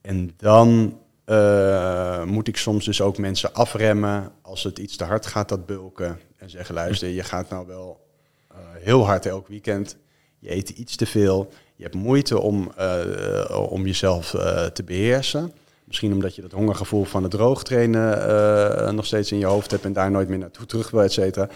En 0.00 0.30
dan 0.36 0.98
eh, 1.24 2.24
moet 2.24 2.48
ik 2.48 2.56
soms 2.56 2.84
dus 2.84 3.00
ook 3.00 3.18
mensen 3.18 3.52
afremmen 3.52 4.32
als 4.42 4.62
het 4.62 4.78
iets 4.78 4.96
te 4.96 5.04
hard 5.04 5.26
gaat, 5.26 5.48
dat 5.48 5.66
bulken. 5.66 6.20
En 6.36 6.50
zeggen, 6.50 6.74
luister, 6.74 7.08
je 7.08 7.22
gaat 7.22 7.50
nou 7.50 7.66
wel 7.66 8.06
eh, 8.48 8.56
heel 8.74 9.06
hard 9.06 9.26
elk 9.26 9.48
weekend. 9.48 9.96
Je 10.38 10.54
eet 10.54 10.68
iets 10.68 10.96
te 10.96 11.06
veel. 11.06 11.52
Je 11.76 11.82
hebt 11.82 11.94
moeite 11.94 12.40
om, 12.40 12.72
eh, 12.76 13.66
om 13.70 13.86
jezelf 13.86 14.30
te 14.72 14.82
beheersen. 14.84 15.52
Misschien 15.90 16.12
omdat 16.12 16.34
je 16.34 16.42
dat 16.42 16.52
hongergevoel 16.52 17.04
van 17.04 17.22
het 17.22 17.30
droogtrainen 17.30 18.28
eh 18.28 18.90
nog 18.92 19.06
steeds 19.06 19.32
in 19.32 19.38
je 19.38 19.46
hoofd 19.46 19.70
hebt 19.70 19.84
en 19.84 19.92
daar 19.92 20.10
nooit 20.10 20.28
meer 20.28 20.38
naartoe 20.38 20.66
terug 20.66 20.90
wil, 20.90 21.02
et 21.02 21.12
cetera. 21.12 21.48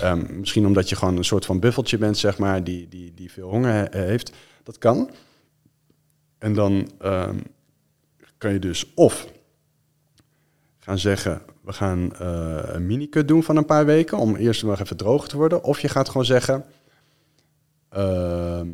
Ehm, 0.00 0.38
misschien 0.38 0.66
omdat 0.66 0.88
je 0.88 0.96
gewoon 0.96 1.16
een 1.16 1.24
soort 1.24 1.44
van 1.44 1.60
buffeltje 1.60 1.98
bent, 1.98 2.18
zeg 2.18 2.38
maar, 2.38 2.64
die, 2.64 2.88
die, 2.88 3.12
die 3.14 3.32
veel 3.32 3.48
honger 3.48 3.72
he- 3.72 4.02
heeft. 4.04 4.32
Dat 4.62 4.78
kan. 4.78 5.10
En 6.38 6.54
dan 6.54 6.90
ehm, 6.98 7.38
kan 8.38 8.52
je 8.52 8.58
dus 8.58 8.94
of 8.94 9.26
gaan 10.78 10.98
zeggen, 10.98 11.42
we 11.60 11.72
gaan 11.72 12.12
eh, 12.16 12.58
een 12.62 12.86
mini-cut 12.86 13.28
doen 13.28 13.42
van 13.42 13.56
een 13.56 13.64
paar 13.64 13.86
weken 13.86 14.18
om 14.18 14.36
eerst 14.36 14.62
nog 14.62 14.80
even 14.80 14.96
droog 14.96 15.28
te 15.28 15.36
worden. 15.36 15.64
Of 15.64 15.80
je 15.80 15.88
gaat 15.88 16.08
gewoon 16.08 16.24
zeggen, 16.26 16.64
ehm, 17.88 18.68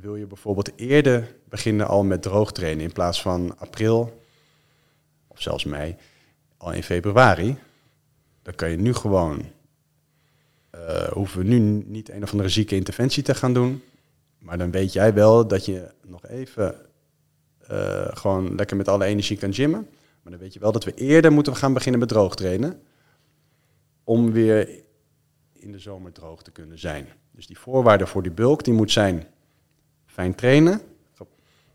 wil 0.00 0.16
je 0.16 0.26
bijvoorbeeld 0.26 0.72
eerder 0.76 1.36
beginnen 1.48 1.86
al 1.86 2.04
met 2.04 2.22
droogtrainen 2.22 2.84
in 2.84 2.92
plaats 2.92 3.22
van 3.22 3.58
april 3.58 4.22
of 5.26 5.42
zelfs 5.42 5.64
mei, 5.64 5.96
al 6.56 6.72
in 6.72 6.82
februari. 6.82 7.58
Dan 8.42 8.54
kan 8.54 8.70
je 8.70 8.76
nu 8.76 8.94
gewoon, 8.94 9.42
eh, 10.70 11.08
hoeven 11.08 11.38
we 11.38 11.44
nu 11.44 11.58
niet 11.86 12.10
een 12.10 12.22
of 12.22 12.30
andere 12.30 12.48
zieke 12.48 12.74
interventie 12.74 13.22
te 13.22 13.34
gaan 13.34 13.52
doen. 13.52 13.82
Maar 14.38 14.58
dan 14.58 14.70
weet 14.70 14.92
jij 14.92 15.14
wel 15.14 15.46
dat 15.46 15.64
je 15.64 15.90
nog 16.06 16.26
even 16.26 16.74
eh, 17.58 18.08
gewoon 18.10 18.54
lekker 18.54 18.76
met 18.76 18.88
alle 18.88 19.04
energie 19.04 19.36
kan 19.36 19.54
gymmen. 19.54 19.88
Maar 20.22 20.32
dan 20.32 20.40
weet 20.40 20.52
je 20.52 20.60
wel 20.60 20.72
dat 20.72 20.84
we 20.84 20.94
eerder 20.94 21.32
moeten 21.32 21.56
gaan 21.56 21.72
beginnen 21.72 22.00
met 22.00 22.08
droogtrainen. 22.08 22.82
Om 24.04 24.32
weer 24.32 24.68
in 25.52 25.72
de 25.72 25.78
zomer 25.78 26.12
droog 26.12 26.42
te 26.42 26.50
kunnen 26.50 26.78
zijn. 26.78 27.08
Dus 27.30 27.46
die 27.46 27.58
voorwaarde 27.58 28.06
voor 28.06 28.22
die 28.22 28.32
bulk, 28.32 28.64
die 28.64 28.74
moet 28.74 28.92
zijn 28.92 29.26
fijn 30.18 30.34
trainen. 30.34 30.80
ge- 31.14 31.26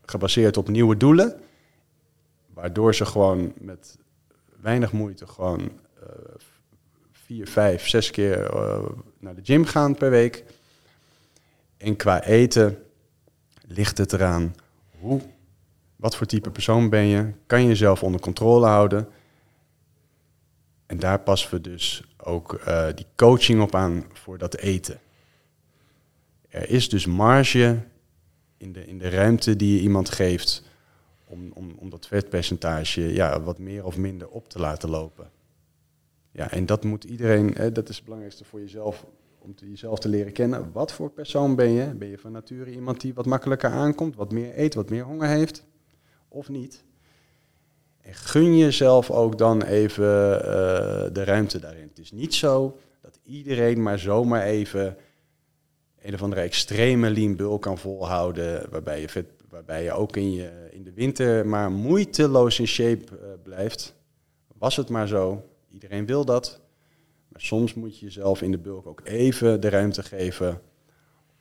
Gebaseerd 0.04 0.56
op 0.56 0.68
nieuwe 0.68 0.96
doelen. 0.96 1.40
Waardoor 2.46 2.94
ze 2.94 3.04
gewoon 3.06 3.52
met 3.58 3.98
weinig 4.60 4.92
moeite 4.92 5.26
gewoon 5.26 5.60
eh, 6.02 6.08
vier, 7.12 7.48
vijf, 7.48 7.88
zes 7.88 8.10
keer 8.10 8.44
eh, 8.50 8.84
naar 9.18 9.34
de 9.34 9.40
gym 9.44 9.64
gaan 9.64 9.94
per 9.94 10.10
week. 10.10 10.44
En 11.76 11.96
qua 11.96 12.22
eten 12.24 12.78
ligt 13.66 13.98
het 13.98 14.12
eraan 14.12 14.54
hoe, 14.98 15.20
wat 15.96 16.16
voor 16.16 16.26
type 16.26 16.50
persoon 16.50 16.88
ben 16.88 17.04
je, 17.06 17.32
kan 17.46 17.60
je 17.62 17.68
jezelf 17.68 18.02
onder 18.02 18.20
controle 18.20 18.66
houden. 18.66 19.08
En 20.86 20.98
daar 20.98 21.20
passen 21.20 21.50
we 21.50 21.60
dus 21.60 22.04
ook 22.16 22.54
eh, 22.54 22.86
die 22.94 23.06
coaching 23.16 23.62
op 23.62 23.74
aan 23.74 24.04
voor 24.12 24.38
dat 24.38 24.56
eten. 24.56 25.00
Er 26.48 26.70
is 26.70 26.88
dus 26.88 27.06
marge 27.06 27.78
in 28.64 28.72
de, 28.72 28.86
in 28.86 28.98
de 28.98 29.08
ruimte 29.08 29.56
die 29.56 29.74
je 29.74 29.80
iemand 29.80 30.10
geeft 30.10 30.62
om, 31.24 31.50
om, 31.54 31.74
om 31.78 31.90
dat 31.90 32.06
vetpercentage 32.06 33.14
ja, 33.14 33.40
wat 33.40 33.58
meer 33.58 33.84
of 33.84 33.96
minder 33.96 34.28
op 34.28 34.48
te 34.48 34.58
laten 34.58 34.90
lopen. 34.90 35.30
Ja, 36.30 36.50
en 36.50 36.66
dat 36.66 36.84
moet 36.84 37.04
iedereen, 37.04 37.72
dat 37.72 37.88
is 37.88 37.96
het 37.96 38.04
belangrijkste 38.04 38.44
voor 38.44 38.60
jezelf, 38.60 39.06
om 39.38 39.54
te, 39.54 39.70
jezelf 39.70 39.98
te 39.98 40.08
leren 40.08 40.32
kennen. 40.32 40.72
Wat 40.72 40.92
voor 40.92 41.10
persoon 41.10 41.54
ben 41.54 41.70
je? 41.70 41.94
Ben 41.94 42.08
je 42.08 42.18
van 42.18 42.32
nature 42.32 42.70
iemand 42.70 43.00
die 43.00 43.14
wat 43.14 43.26
makkelijker 43.26 43.70
aankomt, 43.70 44.16
wat 44.16 44.32
meer 44.32 44.58
eet, 44.58 44.74
wat 44.74 44.90
meer 44.90 45.04
honger 45.04 45.28
heeft? 45.28 45.64
Of 46.28 46.48
niet? 46.48 46.84
En 48.00 48.14
gun 48.14 48.58
jezelf 48.58 49.10
ook 49.10 49.38
dan 49.38 49.62
even 49.62 50.42
eh, 50.44 51.12
de 51.12 51.24
ruimte 51.24 51.58
daarin. 51.58 51.88
Het 51.88 51.98
is 51.98 52.12
niet 52.12 52.34
zo 52.34 52.78
dat 53.00 53.18
iedereen 53.22 53.82
maar 53.82 53.98
zomaar 53.98 54.42
even 54.42 54.96
een 56.04 56.14
of 56.14 56.22
andere 56.22 56.40
extreme 56.40 57.10
lean 57.10 57.36
bulk 57.36 57.62
kan 57.62 57.78
volhouden, 57.78 58.70
waarbij 58.70 59.00
je, 59.00 59.08
vet, 59.08 59.26
waarbij 59.48 59.82
je 59.82 59.92
ook 59.92 60.16
in, 60.16 60.32
je, 60.32 60.68
in 60.70 60.84
de 60.84 60.92
winter 60.92 61.46
maar 61.46 61.70
moeiteloos 61.72 62.58
in 62.58 62.66
shape 62.66 63.04
eh, 63.16 63.28
blijft. 63.42 63.94
Was 64.58 64.76
het 64.76 64.88
maar 64.88 65.08
zo. 65.08 65.44
Iedereen 65.70 66.06
wil 66.06 66.24
dat. 66.24 66.60
Maar 67.28 67.40
soms 67.40 67.74
moet 67.74 67.98
je 67.98 68.04
jezelf 68.04 68.42
in 68.42 68.50
de 68.50 68.58
bulk 68.58 68.86
ook 68.86 69.00
even 69.04 69.60
de 69.60 69.68
ruimte 69.68 70.02
geven 70.02 70.60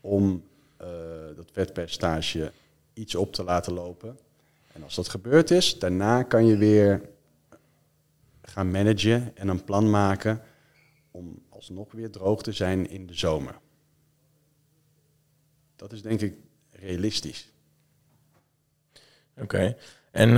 om 0.01 0.43
eh, 0.77 0.87
dat 1.35 1.49
vetpercentage 1.51 2.51
iets 2.93 3.15
op 3.15 3.33
te 3.33 3.43
laten 3.43 3.73
lopen. 3.73 4.17
En 4.73 4.83
als 4.83 4.95
dat 4.95 5.09
gebeurd 5.09 5.51
is, 5.51 5.79
daarna 5.79 6.23
kan 6.23 6.45
je 6.45 6.57
weer 6.57 7.01
gaan 8.41 8.71
managen 8.71 9.31
en 9.35 9.47
een 9.47 9.63
plan 9.63 9.89
maken 9.89 10.41
om 11.11 11.41
alsnog 11.49 11.91
weer 11.91 12.09
droog 12.09 12.43
te 12.43 12.51
zijn 12.51 12.89
in 12.89 13.07
de 13.07 13.13
zomer. 13.13 13.61
Dat 15.83 15.91
is 15.91 16.01
denk 16.01 16.21
ik 16.21 16.33
realistisch. 16.71 17.51
Oké. 19.41 19.75
En 20.11 20.37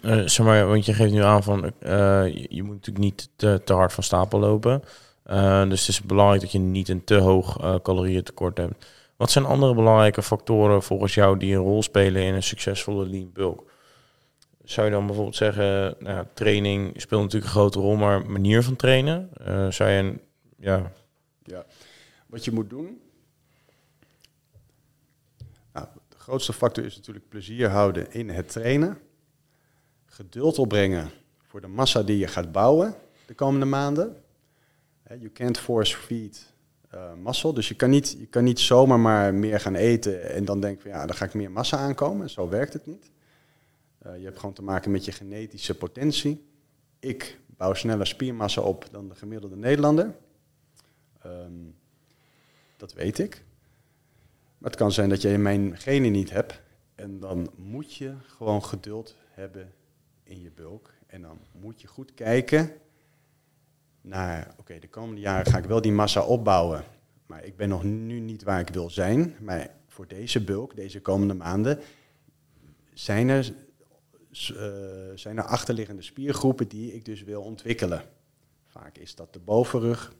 eh, 0.00 0.18
zeg 0.24 0.46
maar, 0.46 0.66
want 0.66 0.86
je 0.86 0.94
geeft 0.94 1.12
nu 1.12 1.22
aan 1.22 1.42
van 1.42 1.64
eh, 1.78 2.26
je, 2.26 2.46
je 2.48 2.62
moet 2.62 2.74
natuurlijk 2.74 3.04
niet 3.04 3.28
te, 3.36 3.60
te 3.64 3.72
hard 3.72 3.92
van 3.92 4.02
stapel 4.02 4.38
lopen. 4.38 4.82
Eh, 5.22 5.68
dus 5.68 5.80
het 5.80 5.88
is 5.88 6.02
belangrijk 6.02 6.40
dat 6.40 6.52
je 6.52 6.58
niet 6.58 6.88
een 6.88 7.04
te 7.04 7.14
hoog 7.14 7.58
eh 7.58 7.74
calorieëntekort 7.82 8.58
hebt. 8.58 8.86
Wat 9.16 9.30
zijn 9.30 9.44
andere 9.44 9.74
belangrijke 9.74 10.22
factoren 10.22 10.82
volgens 10.82 11.14
jou 11.14 11.38
die 11.38 11.54
een 11.54 11.62
rol 11.62 11.82
spelen 11.82 12.22
in 12.22 12.34
een 12.34 12.42
succesvolle 12.42 13.06
lean 13.06 13.32
bulk? 13.32 13.72
Zou 14.64 14.86
je 14.86 14.92
dan 14.92 15.06
bijvoorbeeld 15.06 15.36
zeggen, 15.36 15.94
nou, 15.98 16.16
ja, 16.16 16.26
training 16.34 17.00
speelt 17.00 17.22
natuurlijk 17.22 17.52
een 17.52 17.58
grote 17.58 17.78
rol, 17.78 17.96
maar 17.96 18.26
manier 18.26 18.62
van 18.62 18.76
trainen? 18.76 19.30
Zou 19.72 19.90
je 19.90 19.98
een, 19.98 20.20
ja, 20.58 20.92
Ja. 21.42 21.64
Wat 22.26 22.44
je 22.44 22.52
moet 22.52 22.70
doen. 22.70 23.00
Nou, 25.72 25.86
de 26.08 26.16
grootste 26.30 26.52
factor 26.52 26.84
is 26.84 26.96
natuurlijk 26.96 27.28
plezier 27.28 27.68
houden 27.68 28.12
in 28.12 28.28
het 28.28 28.48
trainen. 28.48 28.98
Geduld 30.06 30.58
opbrengen 30.58 31.10
voor 31.40 31.60
de 31.60 31.66
massa 31.66 32.02
die 32.02 32.18
je 32.18 32.26
gaat 32.26 32.52
bouwen 32.52 32.94
de 33.26 33.34
komende 33.34 33.66
maanden. 33.66 34.16
You 35.08 35.30
can't 35.30 35.58
force 35.58 35.96
feed 35.96 36.52
eh 36.90 37.12
muscle. 37.14 37.54
Dus 37.54 37.68
je 37.68 37.74
kan, 37.74 37.90
niet, 37.90 38.16
je 38.18 38.26
kan 38.26 38.44
niet 38.44 38.60
zomaar 38.60 39.00
maar 39.00 39.34
meer 39.34 39.60
gaan 39.60 39.74
eten 39.74 40.30
en 40.30 40.44
dan 40.44 40.60
denken 40.60 40.82
van 40.82 40.90
ja, 40.90 41.06
dan 41.06 41.16
ga 41.16 41.24
ik 41.24 41.34
meer 41.34 41.50
massa 41.50 41.76
aankomen. 41.76 42.30
Zo 42.30 42.48
werkt 42.48 42.72
het 42.72 42.86
niet. 42.86 43.10
Eh, 43.98 44.18
je 44.18 44.24
hebt 44.24 44.38
gewoon 44.38 44.54
te 44.54 44.62
maken 44.62 44.90
met 44.90 45.04
je 45.04 45.12
genetische 45.12 45.74
potentie. 45.74 46.46
Ik 46.98 47.38
bouw 47.46 47.74
sneller 47.74 48.06
spiermassa 48.06 48.60
op 48.60 48.88
dan 48.90 49.08
de 49.08 49.14
gemiddelde 49.14 49.56
Nederlander. 49.56 50.14
Ehm, 51.22 51.52
dat 52.76 52.92
weet 52.92 53.18
ik. 53.18 53.44
Maar 54.60 54.70
het 54.70 54.78
kan 54.78 54.92
zijn 54.92 55.08
dat 55.08 55.22
je 55.22 55.38
mijn 55.38 55.78
genen 55.78 56.12
niet 56.12 56.30
hebt. 56.30 56.60
En 56.94 57.20
dan 57.20 57.50
moet 57.56 57.94
je 57.94 58.14
gewoon 58.26 58.64
geduld 58.64 59.16
hebben 59.30 59.72
in 60.22 60.40
je 60.40 60.50
bulk. 60.50 60.94
En 61.06 61.22
dan 61.22 61.38
moet 61.52 61.80
je 61.80 61.86
goed 61.86 62.14
kijken 62.14 62.72
naar, 64.00 64.54
oké, 64.58 64.78
de 64.78 64.88
komende 64.88 65.20
jaren 65.20 65.52
ga 65.52 65.58
ik 65.58 65.64
wel 65.64 65.80
die 65.80 65.92
massa 65.92 66.22
opbouwen. 66.22 66.84
Maar 67.26 67.44
ik 67.44 67.56
ben 67.56 67.68
nog 67.68 67.84
nu 67.84 68.20
niet 68.20 68.42
waar 68.42 68.60
ik 68.60 68.68
wil 68.68 68.90
zijn. 68.90 69.36
Maar 69.40 69.74
voor 69.86 70.06
deze 70.06 70.44
bulk, 70.44 70.76
deze 70.76 71.00
komende 71.00 71.34
maanden, 71.34 71.80
zijn 72.92 73.28
er, 73.28 73.52
eh, 74.30 74.56
zijn 75.14 75.36
er 75.36 75.44
achterliggende 75.44 76.02
spiergroepen 76.02 76.68
die 76.68 76.94
ik 76.94 77.04
dus 77.04 77.22
wil 77.22 77.42
ontwikkelen. 77.42 78.02
Vaak 78.66 78.98
is 78.98 79.14
dat 79.14 79.32
de 79.32 79.40
bovenrug, 79.40 80.12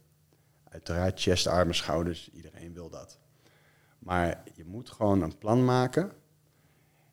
Uiteraard 0.70 1.20
chest, 1.20 1.46
armen, 1.46 1.74
schouders, 1.74 2.31
iedereen 2.33 2.72
wil 2.72 2.90
dat. 2.90 3.18
Maar 4.00 4.42
je 4.54 4.64
moet 4.64 4.90
gewoon 4.90 5.22
een 5.22 5.38
plan 5.38 5.64
maken 5.64 6.12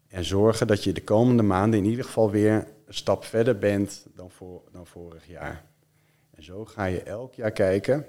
en 0.08 0.26
zorgen 0.26 0.68
dat 0.68 0.84
je 0.84 0.94
de 0.94 1.04
komende 1.04 1.44
maanden 1.44 1.80
in 1.80 1.86
ieder 1.86 2.06
geval 2.06 2.32
weer 2.32 2.68
een 2.86 2.94
stap 2.94 3.24
verder 3.24 3.58
bent 3.58 4.06
dan, 4.16 4.32
voor, 4.32 4.62
dan 4.72 4.88
vorig 4.88 5.28
jaar. 5.28 5.66
En 6.32 6.44
zo 6.44 6.66
ga 6.66 6.86
je 6.86 7.04
elk 7.04 7.34
jaar 7.34 7.52
kijken, 7.52 8.06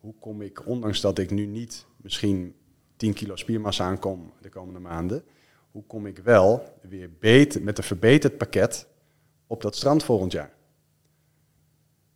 hoe 0.00 0.14
kom 0.20 0.42
ik, 0.42 0.66
ondanks 0.66 1.00
dat 1.00 1.18
ik 1.18 1.30
nu 1.30 1.46
niet 1.46 1.86
misschien 1.96 2.54
10 2.96 3.12
kilo 3.12 3.36
spiermassa 3.36 3.84
aankom 3.84 4.32
de 4.40 4.48
komende 4.48 4.80
maanden, 4.80 5.24
hoe 5.70 5.84
kom 5.86 6.06
ik 6.06 6.18
wel 6.18 6.78
weer 6.80 7.10
beter, 7.18 7.62
met 7.62 7.78
een 7.78 7.84
verbeterd 7.84 8.38
pakket 8.38 8.86
op 9.46 9.62
dat 9.62 9.76
strand 9.76 10.04
volgend 10.04 10.32
jaar. 10.32 10.52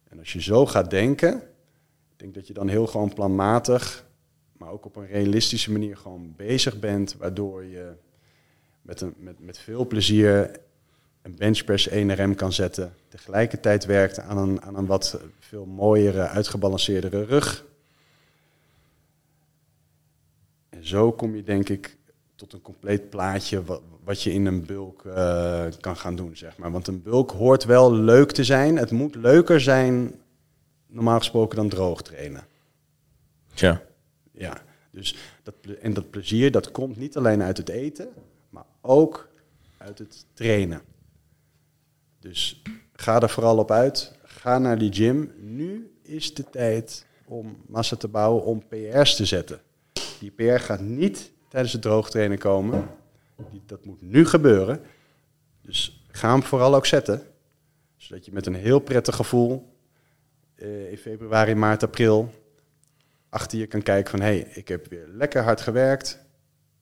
En 0.08 0.18
als 0.18 0.32
je 0.32 0.42
zo 0.42 0.66
gaat 0.66 0.90
denken, 0.90 1.34
ik 2.12 2.18
denk 2.18 2.34
dat 2.34 2.46
je 2.46 2.52
dan 2.52 2.68
heel 2.68 2.86
gewoon 2.86 3.14
planmatig, 3.14 4.10
maar 4.62 4.72
ook 4.72 4.84
op 4.84 4.96
een 4.96 5.06
realistische 5.06 5.72
manier 5.72 5.96
gewoon 5.96 6.34
bezig 6.36 6.78
bent, 6.78 7.16
waardoor 7.18 7.64
je 7.64 7.92
met, 8.82 9.00
een, 9.00 9.14
met, 9.16 9.40
met 9.40 9.58
veel 9.58 9.86
plezier 9.86 10.50
een 11.22 11.36
benchpress 11.36 11.88
1 11.88 12.14
RM 12.14 12.34
kan 12.34 12.52
zetten. 12.52 12.94
Tegelijkertijd 13.08 13.84
werkt 13.84 14.18
aan 14.18 14.38
een, 14.38 14.62
aan 14.62 14.76
een 14.76 14.86
wat 14.86 15.20
veel 15.38 15.64
mooiere, 15.64 16.28
uitgebalanceerdere 16.28 17.24
rug. 17.24 17.64
En 20.68 20.86
zo 20.86 21.12
kom 21.12 21.36
je 21.36 21.42
denk 21.42 21.68
ik 21.68 21.96
tot 22.34 22.52
een 22.52 22.62
compleet 22.62 23.10
plaatje 23.10 23.64
wat, 23.64 23.82
wat 24.04 24.22
je 24.22 24.32
in 24.32 24.46
een 24.46 24.66
bulk 24.66 25.02
uh, 25.04 25.64
kan 25.80 25.96
gaan 25.96 26.16
doen, 26.16 26.36
zeg 26.36 26.56
maar. 26.56 26.70
Want 26.70 26.86
een 26.86 27.02
bulk 27.02 27.30
hoort 27.30 27.64
wel 27.64 27.92
leuk 27.92 28.32
te 28.32 28.44
zijn. 28.44 28.76
Het 28.76 28.90
moet 28.90 29.14
leuker 29.14 29.60
zijn, 29.60 30.14
normaal 30.86 31.18
gesproken, 31.18 31.56
dan 31.56 31.68
droog 31.68 32.02
trainen. 32.02 32.46
Tja. 33.54 33.82
Ja, 34.32 34.62
dus 34.90 35.16
dat, 35.42 35.54
en 35.80 35.94
dat 35.94 36.10
plezier, 36.10 36.50
dat 36.50 36.70
komt 36.70 36.96
niet 36.96 37.16
alleen 37.16 37.42
uit 37.42 37.56
het 37.56 37.68
eten, 37.68 38.08
maar 38.50 38.64
ook 38.80 39.28
uit 39.76 39.98
het 39.98 40.26
trainen. 40.32 40.82
Dus 42.20 42.62
ga 42.92 43.20
er 43.20 43.30
vooral 43.30 43.58
op 43.58 43.70
uit. 43.70 44.12
Ga 44.22 44.58
naar 44.58 44.78
die 44.78 44.92
gym. 44.92 45.32
Nu 45.38 45.92
is 46.02 46.34
de 46.34 46.50
tijd 46.50 47.06
om 47.24 47.56
massa 47.66 47.96
te 47.96 48.08
bouwen, 48.08 48.44
om 48.44 48.62
PR's 48.68 49.16
te 49.16 49.24
zetten. 49.24 49.60
Die 50.20 50.30
PR 50.30 50.58
gaat 50.58 50.80
niet 50.80 51.32
tijdens 51.48 51.72
het 51.72 51.82
droogtrainen 51.82 52.38
komen. 52.38 52.88
Dat 53.66 53.84
moet 53.84 54.02
nu 54.02 54.26
gebeuren. 54.26 54.80
Dus 55.62 56.04
ga 56.06 56.30
hem 56.32 56.42
vooral 56.42 56.74
ook 56.74 56.86
zetten. 56.86 57.22
Zodat 57.96 58.24
je 58.24 58.32
met 58.32 58.46
een 58.46 58.54
heel 58.54 58.78
prettig 58.78 59.16
gevoel 59.16 59.72
uh, 60.56 60.90
in 60.90 60.98
februari, 60.98 61.54
maart, 61.54 61.82
april 61.82 62.30
achter 63.32 63.58
je 63.58 63.66
kan 63.66 63.82
kijken 63.82 64.10
van 64.10 64.20
hé, 64.20 64.26
hey, 64.26 64.48
ik 64.54 64.68
heb 64.68 64.86
weer 64.88 65.06
lekker 65.08 65.42
hard 65.42 65.60
gewerkt. 65.60 66.18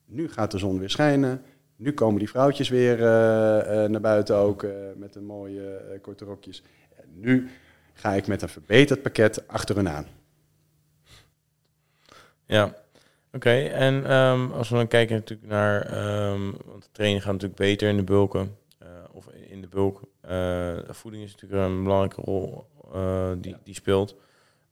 Nu 0.05 0.29
gaat 0.29 0.51
de 0.51 0.57
zon 0.57 0.79
weer 0.79 0.89
schijnen. 0.89 1.41
Nu 1.75 1.93
komen 1.93 2.19
die 2.19 2.29
vrouwtjes 2.29 2.69
weer 2.69 2.97
uh, 2.97 3.03
uh, 3.03 3.89
naar 3.89 4.01
buiten 4.01 4.35
ook 4.35 4.63
uh, 4.63 4.71
met 4.95 5.15
een 5.15 5.25
mooie 5.25 5.99
korte 6.01 6.25
rokjes. 6.25 6.63
En 6.95 7.05
nu 7.13 7.49
ga 7.93 8.13
ik 8.13 8.27
met 8.27 8.41
een 8.41 8.49
verbeterd 8.49 9.01
pakket 9.01 9.47
achter 9.47 9.75
hun 9.75 9.89
aan. 9.89 10.05
Ja, 12.45 12.65
oké. 12.65 12.75
Okay. 13.31 13.67
En 13.67 14.13
um, 14.13 14.51
als 14.51 14.69
we 14.69 14.75
dan 14.75 14.87
kijken 14.87 15.15
natuurlijk 15.15 15.49
naar, 15.49 15.97
um, 16.31 16.55
want 16.65 16.83
de 16.83 16.89
training 16.91 17.23
gaat 17.23 17.31
natuurlijk 17.31 17.59
beter 17.59 17.89
in 17.89 17.97
de 17.97 18.03
bulken, 18.03 18.57
of 19.11 19.27
in 19.27 19.61
de 19.61 19.67
bulk. 19.67 20.01
voeding 20.93 21.23
is 21.23 21.31
natuurlijk 21.31 21.61
een 21.61 21.83
belangrijke 21.83 22.21
rol 22.21 22.65
die, 23.37 23.51
ja. 23.51 23.59
die 23.63 23.75
speelt. 23.75 24.15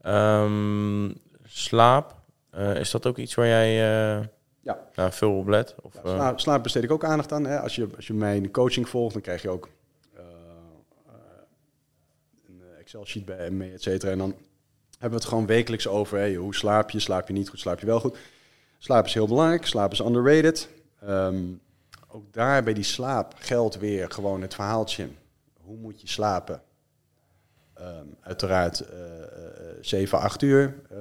Um, 0.06 1.16
slaap, 1.50 2.16
is 2.74 2.92
dat 2.92 3.06
ook 3.06 3.18
iets 3.18 3.36
waar 3.36 3.48
jij 3.48 3.80
ja. 4.62 4.88
Nou, 4.96 5.12
veel 5.12 5.38
op 5.38 5.48
let? 5.48 5.76
Of, 5.82 5.94
ja, 5.94 6.02
slaap, 6.02 6.40
slaap, 6.40 6.64
besteed 6.64 6.84
ik 6.84 6.92
ook 6.92 7.04
aandacht 7.04 7.32
aan. 7.32 7.46
Hè. 7.46 7.60
Als, 7.60 7.76
je, 7.76 7.88
als 7.96 8.08
je 8.08 8.14
mijn 8.14 8.52
coaching 8.52 8.90
volgt, 8.90 9.14
dan 9.14 9.22
krijg 9.22 9.42
je 9.42 9.50
ook 9.50 9.70
uh, 10.14 10.22
uh, 11.08 11.14
een 12.48 12.62
Excel-sheet 12.80 13.26
bij 13.26 13.50
me, 13.50 13.72
et 13.72 13.82
cetera. 13.82 14.12
En 14.12 14.18
dan 14.18 14.36
hebben 14.92 15.10
we 15.10 15.16
het 15.16 15.34
gewoon 15.34 15.46
wekelijks 15.46 15.88
over. 15.88 16.20
Hè. 16.20 16.36
Hoe 16.36 16.56
slaap 16.56 16.90
je? 16.90 17.00
Slaap 17.00 17.28
je 17.28 17.34
niet 17.34 17.50
goed? 17.50 17.60
Slaap 17.60 17.80
je 17.80 17.86
wel 17.86 18.00
goed? 18.00 18.18
Slaap 18.78 19.06
is 19.06 19.14
heel 19.14 19.28
belangrijk. 19.28 19.66
Slaap 19.66 19.92
is 19.92 20.00
underrated. 20.00 20.70
Um, 21.04 21.62
ook 22.08 22.34
daar 22.34 22.64
bij 22.64 22.74
die 22.74 22.84
slaap 22.84 23.34
geldt 23.38 23.78
weer 23.78 24.12
gewoon 24.12 24.42
het 24.42 24.54
verhaaltje. 24.54 25.08
Hoe 25.62 25.78
moet 25.78 26.02
je 26.02 26.08
slapen? 26.08 26.62
Um, 27.80 28.16
uiteraard 28.22 28.82
uh, 28.82 28.88
7, 29.82 30.20
8 30.20 30.42
uur. 30.42 30.76
Uh, 30.92 30.99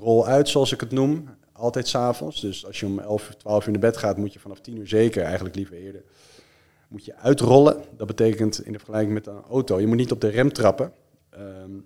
rol 0.00 0.26
uit, 0.26 0.48
zoals 0.48 0.72
ik 0.72 0.80
het 0.80 0.90
noem 0.90 1.28
altijd 1.52 1.88
s'avonds. 1.88 2.40
Dus 2.40 2.66
als 2.66 2.80
je 2.80 2.86
om 2.86 2.98
11, 2.98 3.34
12 3.38 3.66
uur 3.66 3.72
naar 3.72 3.80
bed 3.80 3.96
gaat, 3.96 4.16
moet 4.16 4.32
je 4.32 4.38
vanaf 4.38 4.60
10 4.60 4.76
uur 4.76 4.88
zeker, 4.88 5.22
eigenlijk 5.22 5.54
liever 5.54 5.76
eerder, 5.76 6.02
moet 6.88 7.04
je 7.04 7.16
uitrollen. 7.16 7.84
Dat 7.96 8.06
betekent 8.06 8.64
in 8.64 8.72
de 8.72 8.78
vergelijking 8.78 9.14
met 9.14 9.26
een 9.26 9.42
auto, 9.50 9.80
je 9.80 9.86
moet 9.86 9.96
niet 9.96 10.12
op 10.12 10.20
de 10.20 10.28
rem 10.28 10.52
trappen. 10.52 10.92
Um, 11.38 11.84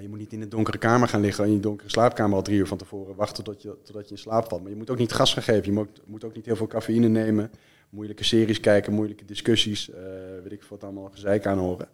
je 0.00 0.08
moet 0.08 0.18
niet 0.18 0.32
in 0.32 0.42
een 0.42 0.48
donkere 0.48 0.78
kamer 0.78 1.08
gaan 1.08 1.20
liggen, 1.20 1.44
in 1.44 1.52
je 1.52 1.60
donkere 1.60 1.90
slaapkamer 1.90 2.36
al 2.36 2.42
drie 2.42 2.58
uur 2.58 2.66
van 2.66 2.78
tevoren, 2.78 3.14
wachten 3.14 3.44
tot 3.44 3.62
je, 3.62 3.76
totdat 3.84 4.08
je 4.08 4.14
in 4.14 4.20
slaap 4.20 4.48
valt. 4.48 4.62
Maar 4.62 4.70
je 4.70 4.76
moet 4.76 4.90
ook 4.90 4.98
niet 4.98 5.12
gas 5.12 5.32
gaan 5.32 5.42
geven, 5.42 5.64
je 5.64 5.72
moet, 5.72 6.00
moet 6.04 6.24
ook 6.24 6.34
niet 6.34 6.46
heel 6.46 6.56
veel 6.56 6.66
cafeïne 6.66 7.08
nemen, 7.08 7.50
moeilijke 7.90 8.24
series 8.24 8.60
kijken, 8.60 8.92
moeilijke 8.92 9.24
discussies, 9.24 9.88
uh, 9.88 9.96
weet 10.42 10.52
ik 10.52 10.62
wat 10.62 10.84
allemaal 10.84 11.10
gezeik 11.10 11.46
aan 11.46 11.58
horen. 11.58 11.88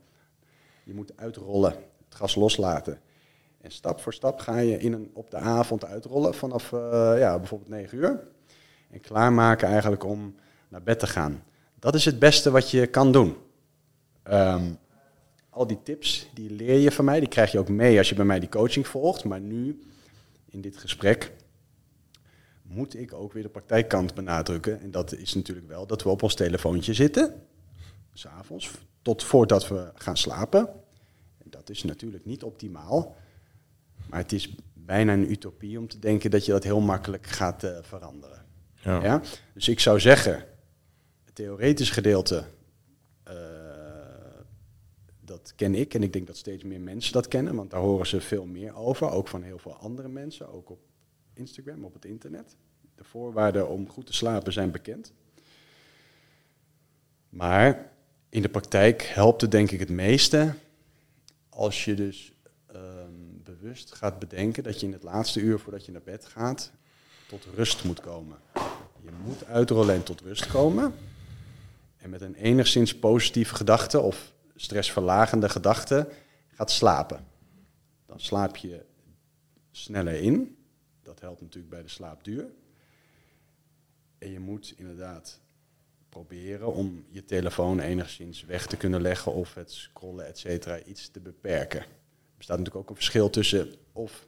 Je 0.84 0.94
moet 0.94 1.12
uitrollen, 1.16 1.70
het 2.04 2.14
gas 2.14 2.34
loslaten. 2.34 2.98
En 3.64 3.70
stap 3.70 4.00
voor 4.00 4.14
stap 4.14 4.38
ga 4.38 4.58
je 4.58 4.78
in 4.78 4.92
een, 4.92 5.10
op 5.12 5.30
de 5.30 5.36
avond 5.36 5.84
uitrollen 5.84 6.34
vanaf 6.34 6.72
uh, 6.72 6.80
ja, 7.18 7.38
bijvoorbeeld 7.38 7.70
9 7.70 7.98
uur. 7.98 8.20
En 8.90 9.00
klaarmaken 9.00 9.68
eigenlijk 9.68 10.04
om 10.04 10.34
naar 10.68 10.82
bed 10.82 10.98
te 10.98 11.06
gaan. 11.06 11.42
Dat 11.78 11.94
is 11.94 12.04
het 12.04 12.18
beste 12.18 12.50
wat 12.50 12.70
je 12.70 12.86
kan 12.86 13.12
doen. 13.12 13.36
Um, 14.30 14.78
al 15.50 15.66
die 15.66 15.82
tips, 15.82 16.28
die 16.34 16.50
leer 16.50 16.78
je 16.78 16.90
van 16.90 17.04
mij. 17.04 17.20
Die 17.20 17.28
krijg 17.28 17.52
je 17.52 17.58
ook 17.58 17.68
mee 17.68 17.98
als 17.98 18.08
je 18.08 18.14
bij 18.14 18.24
mij 18.24 18.40
die 18.40 18.48
coaching 18.48 18.86
volgt. 18.86 19.24
Maar 19.24 19.40
nu, 19.40 19.82
in 20.50 20.60
dit 20.60 20.76
gesprek, 20.76 21.32
moet 22.62 22.98
ik 22.98 23.12
ook 23.12 23.32
weer 23.32 23.42
de 23.42 23.48
praktijkkant 23.48 24.14
benadrukken. 24.14 24.80
En 24.80 24.90
dat 24.90 25.14
is 25.14 25.34
natuurlijk 25.34 25.68
wel 25.68 25.86
dat 25.86 26.02
we 26.02 26.08
op 26.08 26.22
ons 26.22 26.34
telefoontje 26.34 26.94
zitten. 26.94 27.42
S'avonds, 28.12 28.70
tot 29.02 29.22
voordat 29.22 29.68
we 29.68 29.90
gaan 29.94 30.16
slapen 30.16 30.82
dat 31.54 31.70
is 31.70 31.82
natuurlijk 31.82 32.24
niet 32.24 32.42
optimaal. 32.42 33.16
Maar 34.06 34.20
het 34.20 34.32
is 34.32 34.54
bijna 34.72 35.12
een 35.12 35.30
utopie 35.30 35.78
om 35.78 35.88
te 35.88 35.98
denken 35.98 36.30
dat 36.30 36.44
je 36.46 36.52
dat 36.52 36.64
heel 36.64 36.80
makkelijk 36.80 37.26
gaat 37.26 37.64
eh, 37.64 37.78
veranderen. 37.82 38.44
Ja. 38.74 39.02
Ja? 39.02 39.22
Dus 39.54 39.68
ik 39.68 39.80
zou 39.80 40.00
zeggen, 40.00 40.44
het 41.24 41.34
theoretisch 41.34 41.90
gedeelte, 41.90 42.44
eh, 43.22 43.34
dat 45.20 45.52
ken 45.56 45.74
ik. 45.74 45.94
En 45.94 46.02
ik 46.02 46.12
denk 46.12 46.26
dat 46.26 46.36
steeds 46.36 46.62
meer 46.62 46.80
mensen 46.80 47.12
dat 47.12 47.28
kennen, 47.28 47.54
want 47.54 47.70
daar 47.70 47.80
horen 47.80 48.06
ze 48.06 48.20
veel 48.20 48.46
meer 48.46 48.74
over. 48.74 49.10
Ook 49.10 49.28
van 49.28 49.42
heel 49.42 49.58
veel 49.58 49.76
andere 49.76 50.08
mensen, 50.08 50.52
ook 50.52 50.70
op 50.70 50.80
Instagram, 51.34 51.84
op 51.84 51.94
het 51.94 52.04
internet. 52.04 52.56
De 52.94 53.04
voorwaarden 53.04 53.68
om 53.68 53.88
goed 53.88 54.06
te 54.06 54.12
slapen 54.12 54.52
zijn 54.52 54.70
bekend. 54.70 55.12
Maar 57.28 57.92
in 58.28 58.42
de 58.42 58.48
praktijk 58.48 59.02
helpt 59.02 59.40
het 59.40 59.50
denk 59.50 59.70
ik 59.70 59.78
het 59.78 59.90
meeste 59.90 60.54
als 61.48 61.84
je 61.84 61.94
dus 61.94 62.33
gaat 63.72 64.18
bedenken 64.18 64.62
dat 64.62 64.80
je 64.80 64.86
in 64.86 64.92
het 64.92 65.02
laatste 65.02 65.40
uur 65.40 65.58
voordat 65.58 65.86
je 65.86 65.92
naar 65.92 66.02
bed 66.02 66.26
gaat 66.26 66.72
tot 67.28 67.44
rust 67.54 67.84
moet 67.84 68.00
komen. 68.00 68.38
Je 69.02 69.10
moet 69.24 69.44
uitrollen 69.44 69.94
en 69.94 70.02
tot 70.02 70.20
rust 70.20 70.46
komen. 70.46 70.94
En 71.96 72.10
met 72.10 72.20
een 72.20 72.34
enigszins 72.34 72.98
positieve 72.98 73.54
gedachte 73.54 74.00
of 74.00 74.32
stressverlagende 74.56 75.48
gedachte 75.48 76.08
gaat 76.48 76.70
slapen. 76.70 77.26
Dan 78.06 78.20
slaap 78.20 78.56
je 78.56 78.84
sneller 79.70 80.14
in. 80.14 80.56
Dat 81.02 81.20
helpt 81.20 81.40
natuurlijk 81.40 81.72
bij 81.72 81.82
de 81.82 81.88
slaapduur. 81.88 82.46
En 84.18 84.30
je 84.30 84.40
moet 84.40 84.74
inderdaad 84.76 85.40
proberen 86.08 86.72
om 86.72 87.04
je 87.08 87.24
telefoon 87.24 87.80
enigszins 87.80 88.44
weg 88.44 88.66
te 88.66 88.76
kunnen 88.76 89.02
leggen 89.02 89.32
of 89.32 89.54
het 89.54 89.72
scrollen, 89.72 90.26
et 90.26 90.38
cetera, 90.38 90.82
iets 90.82 91.08
te 91.08 91.20
beperken. 91.20 91.84
Er 92.44 92.50
bestaat 92.50 92.64
natuurlijk 92.64 92.90
ook 92.90 92.96
een 92.96 93.02
verschil 93.02 93.30
tussen 93.30 93.74
of 93.92 94.26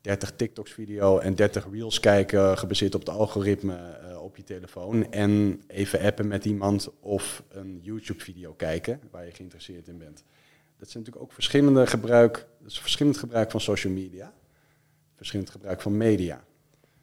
30 0.00 0.32
TikToks 0.36 0.72
video 0.72 1.18
en 1.18 1.34
30 1.34 1.66
reels 1.72 2.00
kijken, 2.00 2.58
gebaseerd 2.58 2.94
op 2.94 3.00
het 3.00 3.08
algoritme 3.08 3.76
eh, 3.76 4.22
op 4.22 4.36
je 4.36 4.44
telefoon. 4.44 5.12
En 5.12 5.62
even 5.66 6.00
appen 6.00 6.28
met 6.28 6.44
iemand 6.44 6.90
of 7.00 7.42
een 7.48 7.80
YouTube 7.82 8.22
video 8.22 8.52
kijken 8.52 9.00
waar 9.10 9.26
je 9.26 9.32
geïnteresseerd 9.32 9.88
in 9.88 9.98
bent. 9.98 10.24
Dat 10.78 10.90
zijn 10.90 11.02
natuurlijk 11.02 11.30
ook 11.30 11.32
verschillende 11.32 11.86
gebruik, 11.86 12.46
is 12.66 12.80
verschillend 12.80 13.16
gebruik 13.16 13.50
van 13.50 13.60
social 13.60 13.92
media, 13.92 14.32
verschillend 15.16 15.50
gebruik 15.50 15.80
van 15.80 15.96
media. 15.96 16.44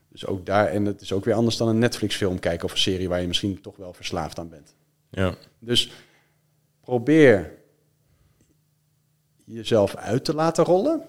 Dus 0.09 0.25
ook 0.25 0.45
daar, 0.45 0.67
en 0.67 0.85
het 0.85 1.01
is 1.01 1.11
ook 1.11 1.25
weer 1.25 1.33
anders 1.33 1.57
dan 1.57 1.67
een 1.67 1.79
Netflix 1.79 2.15
film 2.15 2.39
kijken 2.39 2.65
of 2.65 2.71
een 2.71 2.77
serie 2.77 3.09
waar 3.09 3.21
je 3.21 3.27
misschien 3.27 3.61
toch 3.61 3.75
wel 3.75 3.93
verslaafd 3.93 4.39
aan 4.39 4.49
bent. 4.49 4.75
Ja. 5.09 5.35
Dus 5.59 5.91
probeer 6.81 7.58
jezelf 9.53 9.95
uit 9.95 10.25
te 10.25 10.33
laten 10.33 10.63
rollen. 10.63 11.01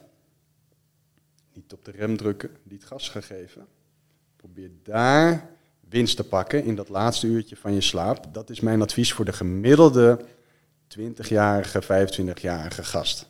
Niet 1.52 1.72
op 1.72 1.84
de 1.84 1.90
rem 1.90 2.16
drukken, 2.16 2.56
niet 2.62 2.84
gas 2.84 3.08
gegeven. 3.08 3.66
Probeer 4.36 4.70
daar 4.82 5.50
winst 5.80 6.16
te 6.16 6.24
pakken 6.24 6.64
in 6.64 6.74
dat 6.74 6.88
laatste 6.88 7.26
uurtje 7.26 7.56
van 7.56 7.72
je 7.72 7.80
slaap. 7.80 8.34
Dat 8.34 8.50
is 8.50 8.60
mijn 8.60 8.82
advies 8.82 9.12
voor 9.12 9.24
de 9.24 9.32
gemiddelde 9.32 10.24
20-jarige, 10.98 11.82
25-jarige 11.82 12.84
gast. 12.84 13.28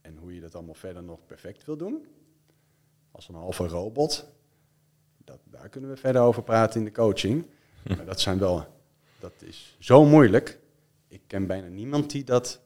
En 0.00 0.16
hoe 0.16 0.34
je 0.34 0.40
dat 0.40 0.54
allemaal 0.54 0.74
verder 0.74 1.02
nog 1.02 1.26
perfect 1.26 1.64
wil 1.64 1.76
doen, 1.76 2.06
als 3.10 3.28
een 3.28 3.34
halve 3.34 3.66
robot, 3.66 4.26
dat, 5.24 5.38
daar 5.44 5.68
kunnen 5.68 5.90
we 5.90 5.96
verder 5.96 6.22
over 6.22 6.42
praten 6.42 6.78
in 6.78 6.84
de 6.84 6.92
coaching. 6.92 7.46
Maar 7.96 8.04
dat 8.04 8.20
zijn 8.20 8.38
wel, 8.38 8.66
dat 9.18 9.32
is 9.38 9.76
zo 9.78 10.04
moeilijk. 10.04 10.58
Ik 11.08 11.20
ken 11.26 11.46
bijna 11.46 11.68
niemand 11.68 12.10
die 12.10 12.24
dat 12.24 12.60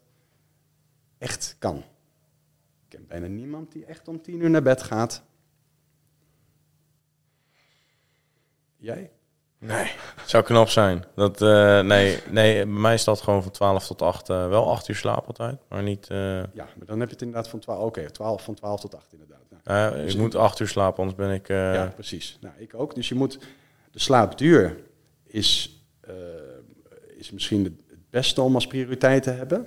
echt 1.26 1.56
kan. 1.58 1.76
Ik 1.76 2.88
ken 2.88 3.06
bijna 3.06 3.26
niemand 3.26 3.72
die 3.72 3.84
echt 3.84 4.08
om 4.08 4.22
tien 4.22 4.40
uur 4.40 4.50
naar 4.50 4.62
bed 4.62 4.82
gaat. 4.82 5.22
Jij? 8.76 9.10
Nee, 9.58 9.90
zou 10.26 10.44
knap 10.44 10.68
zijn. 10.68 11.04
Dat, 11.14 11.42
eh, 11.42 11.80
nee, 11.80 12.18
nee, 12.30 12.54
bij 12.54 12.66
mij 12.66 12.94
is 12.94 13.04
dat 13.04 13.20
gewoon 13.20 13.42
van 13.42 13.52
12 13.52 13.86
tot 13.86 14.02
8. 14.02 14.28
eh, 14.30 14.48
wel 14.48 14.70
8 14.70 14.88
uur 14.88 14.94
slaap 14.94 15.26
altijd, 15.26 15.58
maar 15.68 15.82
niet... 15.82 16.06
eh, 16.10 16.18
Ja, 16.36 16.68
maar 16.76 16.86
dan 16.86 16.98
heb 17.00 17.08
je 17.08 17.14
het 17.14 17.22
inderdaad 17.22 17.48
van 17.48 17.58
12, 17.58 17.82
oké, 17.84 18.10
12, 18.10 18.42
van 18.44 18.54
12 18.54 18.80
tot 18.80 18.94
8 18.94 19.12
inderdaad. 19.12 19.40
Nou, 19.64 19.94
eh, 19.96 20.08
ik 20.08 20.16
moet 20.16 20.34
8 20.34 20.60
uur 20.60 20.68
slapen, 20.68 20.98
anders 20.98 21.16
ben 21.18 21.30
ik... 21.34 21.48
ja, 21.48 21.92
precies. 21.94 22.38
Nou, 22.40 22.54
ik 22.58 22.74
ook. 22.74 22.94
Dus 22.94 23.08
je 23.08 23.14
moet, 23.14 23.38
de 23.90 23.98
slaapduur 23.98 24.76
is, 25.24 25.80
is 27.16 27.30
misschien 27.30 27.64
het 27.64 27.84
het 27.88 28.10
beste 28.10 28.42
om 28.42 28.54
als 28.54 28.66
prioriteit 28.66 29.22
te 29.22 29.30
hebben. 29.30 29.66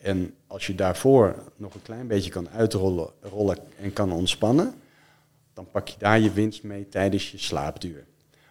En 0.00 0.34
als 0.46 0.66
je 0.66 0.74
daarvoor 0.74 1.34
nog 1.56 1.74
een 1.74 1.82
klein 1.82 2.06
beetje 2.06 2.30
kan 2.30 2.48
uitrollen 2.48 3.10
rollen 3.20 3.58
en 3.80 3.92
kan 3.92 4.12
ontspannen, 4.12 4.74
dan 5.54 5.66
pak 5.70 5.88
je 5.88 5.98
daar 5.98 6.20
je 6.20 6.32
winst 6.32 6.62
mee 6.62 6.88
tijdens 6.88 7.30
je 7.30 7.38
slaapduur. 7.38 8.06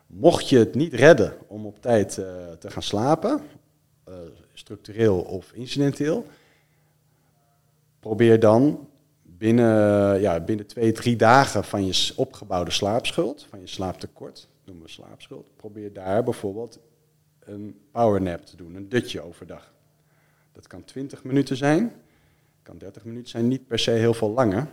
Mocht 0.07 0.49
je 0.49 0.57
het 0.57 0.75
niet 0.75 0.93
redden 0.93 1.33
om 1.47 1.65
op 1.65 1.81
tijd 1.81 2.17
eh, 2.17 2.25
te 2.59 2.71
gaan 2.71 2.83
slapen, 2.83 3.41
eh, 4.03 4.13
structureel 4.53 5.19
of 5.19 5.51
incidenteel, 5.51 6.25
probeer 7.99 8.39
dan 8.39 8.87
binnen, 9.23 10.19
ja, 10.21 10.39
binnen 10.39 10.67
twee, 10.67 10.91
drie 10.91 11.15
dagen 11.15 11.63
van 11.63 11.85
je 11.85 12.13
opgebouwde 12.15 12.71
slaapschuld, 12.71 13.45
van 13.49 13.59
je 13.59 13.67
slaaptekort, 13.67 14.47
noemen 14.65 14.83
we 14.83 14.91
slaapschuld, 14.91 15.45
probeer 15.55 15.93
daar 15.93 16.23
bijvoorbeeld 16.23 16.79
een 17.39 17.79
powernap 17.91 18.45
te 18.45 18.55
doen, 18.55 18.75
een 18.75 18.89
dutje 18.89 19.21
overdag. 19.21 19.73
Dat 20.59 20.67
kan 20.67 20.83
20 20.83 21.23
minuten 21.23 21.57
zijn, 21.57 21.93
kan 22.63 22.77
30 22.77 23.03
minuten 23.03 23.29
zijn, 23.29 23.47
niet 23.47 23.67
per 23.67 23.79
se 23.79 23.91
heel 23.91 24.13
veel 24.13 24.29
langer. 24.29 24.67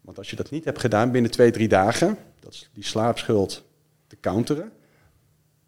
Want 0.00 0.18
als 0.18 0.30
je 0.30 0.36
dat 0.36 0.50
niet 0.50 0.64
hebt 0.64 0.78
gedaan 0.78 1.10
binnen 1.10 1.30
twee, 1.30 1.50
drie 1.50 1.68
dagen, 1.68 2.18
dat 2.40 2.52
is 2.52 2.70
die 2.72 2.84
slaapschuld 2.84 3.64
te 4.06 4.16
counteren, 4.20 4.72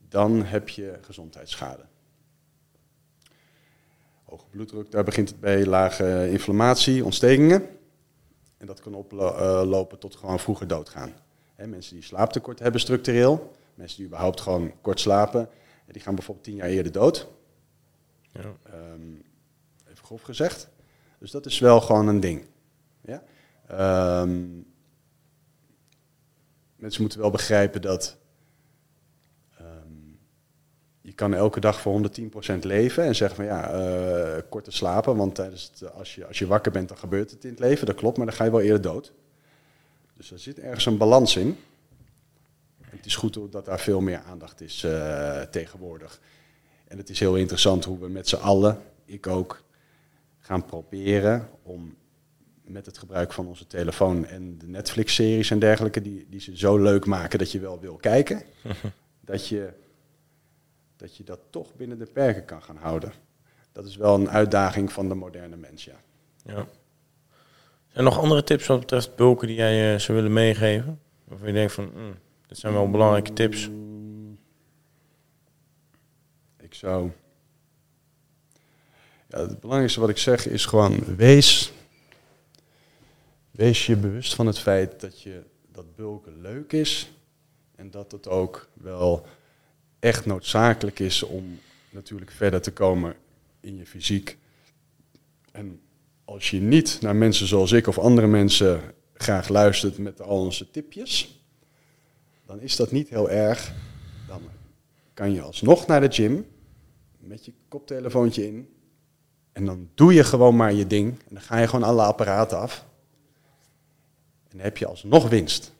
dan 0.08 0.44
heb 0.44 0.68
je 0.68 0.98
gezondheidsschade. 1.00 1.82
Hoge 4.24 4.46
bloeddruk, 4.50 4.90
daar 4.90 5.04
begint 5.04 5.28
het 5.28 5.40
bij 5.40 5.66
lage 5.66 6.28
inflammatie, 6.30 7.04
ontstekingen. 7.04 7.68
En 8.56 8.66
dat 8.66 8.80
kan 8.80 8.94
oplopen 8.94 9.98
tot 9.98 10.16
gewoon 10.16 10.40
vroeger 10.40 10.66
doodgaan. 10.66 11.12
Mensen 11.56 11.94
die 11.94 12.04
slaaptekort 12.04 12.58
hebben 12.58 12.80
structureel, 12.80 13.52
mensen 13.74 13.96
die 13.96 14.06
überhaupt 14.06 14.40
gewoon 14.40 14.72
kort 14.80 15.00
slapen, 15.00 15.48
die 15.86 16.02
gaan 16.02 16.14
bijvoorbeeld 16.14 16.46
tien 16.46 16.56
jaar 16.56 16.68
eerder 16.68 16.92
dood. 16.92 17.28
Ja. 18.42 18.54
Ehm, 18.62 19.12
even 19.90 20.04
grof 20.04 20.22
gezegd. 20.22 20.68
Dus 21.18 21.30
dat 21.30 21.46
is 21.46 21.58
wel 21.58 21.80
gewoon 21.80 22.08
een 22.08 22.20
ding. 22.20 22.46
Ja? 23.00 23.22
Ehm, 23.66 24.46
mensen 26.76 27.02
moeten 27.02 27.20
wel 27.20 27.30
begrijpen 27.30 27.82
dat 27.82 28.16
ehm, 29.58 29.66
je 31.00 31.12
kan 31.12 31.34
elke 31.34 31.60
dag 31.60 31.80
voor 31.80 31.92
110% 31.92 32.64
leven 32.64 33.04
en 33.04 33.14
zeggen 33.14 33.36
van 33.36 33.44
ja, 33.44 33.70
eh 33.70 34.42
korte 34.48 34.70
slapen, 34.70 35.16
want 35.16 35.34
tijdens 35.34 35.70
het, 35.72 35.92
als, 35.92 36.14
je, 36.14 36.26
als 36.26 36.38
je 36.38 36.46
wakker 36.46 36.72
bent 36.72 36.88
dan 36.88 36.98
gebeurt 36.98 37.30
het 37.30 37.44
in 37.44 37.50
het 37.50 37.58
leven, 37.58 37.86
dat 37.86 37.96
klopt, 37.96 38.16
maar 38.16 38.26
dan 38.26 38.34
ga 38.34 38.44
je 38.44 38.50
wel 38.50 38.60
eerder 38.60 38.82
dood. 38.82 39.12
Dus 40.16 40.30
er 40.30 40.38
zit 40.38 40.58
ergens 40.58 40.86
een 40.86 40.96
balans 40.96 41.36
in. 41.36 41.58
Het 42.80 43.06
is 43.06 43.16
goed 43.16 43.52
dat 43.52 43.64
daar 43.64 43.80
veel 43.80 44.00
meer 44.00 44.18
aandacht 44.18 44.60
is 44.60 44.84
eh, 44.84 45.40
tegenwoordig. 45.40 46.20
En 46.94 47.00
het 47.00 47.10
is 47.10 47.20
heel 47.20 47.36
interessant 47.36 47.84
hoe 47.84 47.98
we 47.98 48.08
met 48.08 48.28
z'n 48.28 48.36
allen, 48.36 48.78
ik 49.04 49.26
ook, 49.26 49.62
gaan 50.38 50.64
proberen 50.64 51.48
om 51.62 51.96
met 52.64 52.86
het 52.86 52.98
gebruik 52.98 53.32
van 53.32 53.46
onze 53.46 53.66
telefoon 53.66 54.26
en 54.26 54.58
de 54.58 54.66
Netflix-series 54.66 55.50
en 55.50 55.58
dergelijke, 55.58 56.02
die, 56.02 56.26
die 56.30 56.40
ze 56.40 56.56
zo 56.56 56.78
leuk 56.78 57.06
maken 57.06 57.38
dat 57.38 57.52
je 57.52 57.58
wel 57.58 57.80
wil 57.80 57.96
kijken, 57.96 58.42
dat, 59.20 59.48
je, 59.48 59.72
dat 60.96 61.16
je 61.16 61.24
dat 61.24 61.40
toch 61.50 61.74
binnen 61.74 61.98
de 61.98 62.06
perken 62.06 62.44
kan 62.44 62.62
gaan 62.62 62.76
houden. 62.76 63.12
Dat 63.72 63.86
is 63.86 63.96
wel 63.96 64.14
een 64.14 64.30
uitdaging 64.30 64.92
van 64.92 65.08
de 65.08 65.14
moderne 65.14 65.56
mens, 65.56 65.84
ja. 65.84 66.00
ja. 66.44 66.54
Zijn 66.54 66.68
er 67.92 68.02
nog 68.02 68.18
andere 68.18 68.44
tips 68.44 68.66
wat 68.66 68.80
betreft 68.80 69.16
bulken 69.16 69.46
die 69.46 69.56
jij 69.56 69.94
eh, 69.94 70.00
zou 70.00 70.16
willen 70.18 70.32
meegeven? 70.32 71.00
Waarvan 71.24 71.48
je 71.48 71.54
denkt 71.54 71.72
van, 71.72 71.90
mm, 71.94 72.14
dit 72.46 72.58
zijn 72.58 72.72
wel 72.72 72.90
belangrijke 72.90 73.32
tips. 73.32 73.70
Zou. 76.74 77.10
Het 79.28 79.60
belangrijkste 79.60 80.00
wat 80.00 80.08
ik 80.08 80.18
zeg 80.18 80.46
is 80.46 80.66
gewoon 80.66 81.16
wees. 81.16 81.72
Wees 83.50 83.86
je 83.86 83.96
bewust 83.96 84.34
van 84.34 84.46
het 84.46 84.58
feit 84.58 85.00
dat 85.00 85.22
je 85.22 85.42
dat 85.72 85.96
bulken 85.96 86.40
leuk 86.40 86.72
is. 86.72 87.12
En 87.74 87.90
dat 87.90 88.12
het 88.12 88.28
ook 88.28 88.68
wel 88.72 89.26
echt 89.98 90.26
noodzakelijk 90.26 90.98
is 90.98 91.22
om 91.22 91.58
natuurlijk 91.90 92.30
verder 92.30 92.60
te 92.60 92.72
komen 92.72 93.16
in 93.60 93.76
je 93.76 93.86
fysiek. 93.86 94.38
En 95.52 95.80
als 96.24 96.50
je 96.50 96.60
niet 96.60 96.98
naar 97.00 97.16
mensen 97.16 97.46
zoals 97.46 97.72
ik 97.72 97.86
of 97.86 97.98
andere 97.98 98.26
mensen 98.26 98.80
graag 99.14 99.48
luistert 99.48 99.98
met 99.98 100.20
al 100.22 100.40
onze 100.40 100.70
tipjes, 100.70 101.40
dan 102.46 102.60
is 102.60 102.76
dat 102.76 102.90
niet 102.90 103.08
heel 103.08 103.30
erg. 103.30 103.72
Dan 104.26 104.42
kan 105.14 105.32
je 105.32 105.40
alsnog 105.40 105.86
naar 105.86 106.00
de 106.00 106.12
gym 106.12 106.52
met 107.26 107.44
je 107.44 107.52
koptelefoontje 107.68 108.46
in 108.46 108.68
En 109.52 109.64
dan 109.64 109.88
doe 109.94 110.14
je 110.14 110.24
gewoon 110.24 110.56
maar 110.56 110.72
je 110.72 110.86
ding. 110.86 111.18
En 111.18 111.34
dan 111.34 111.42
ga 111.42 111.58
je 111.58 111.66
gewoon 111.66 111.88
alle 111.88 112.02
apparaten 112.02 112.58
af. 112.58 112.86
En 114.42 114.50
dan 114.50 114.60
heb 114.60 114.76
je 114.76 114.86
alsnog 114.86 115.28
winst. 115.28 115.72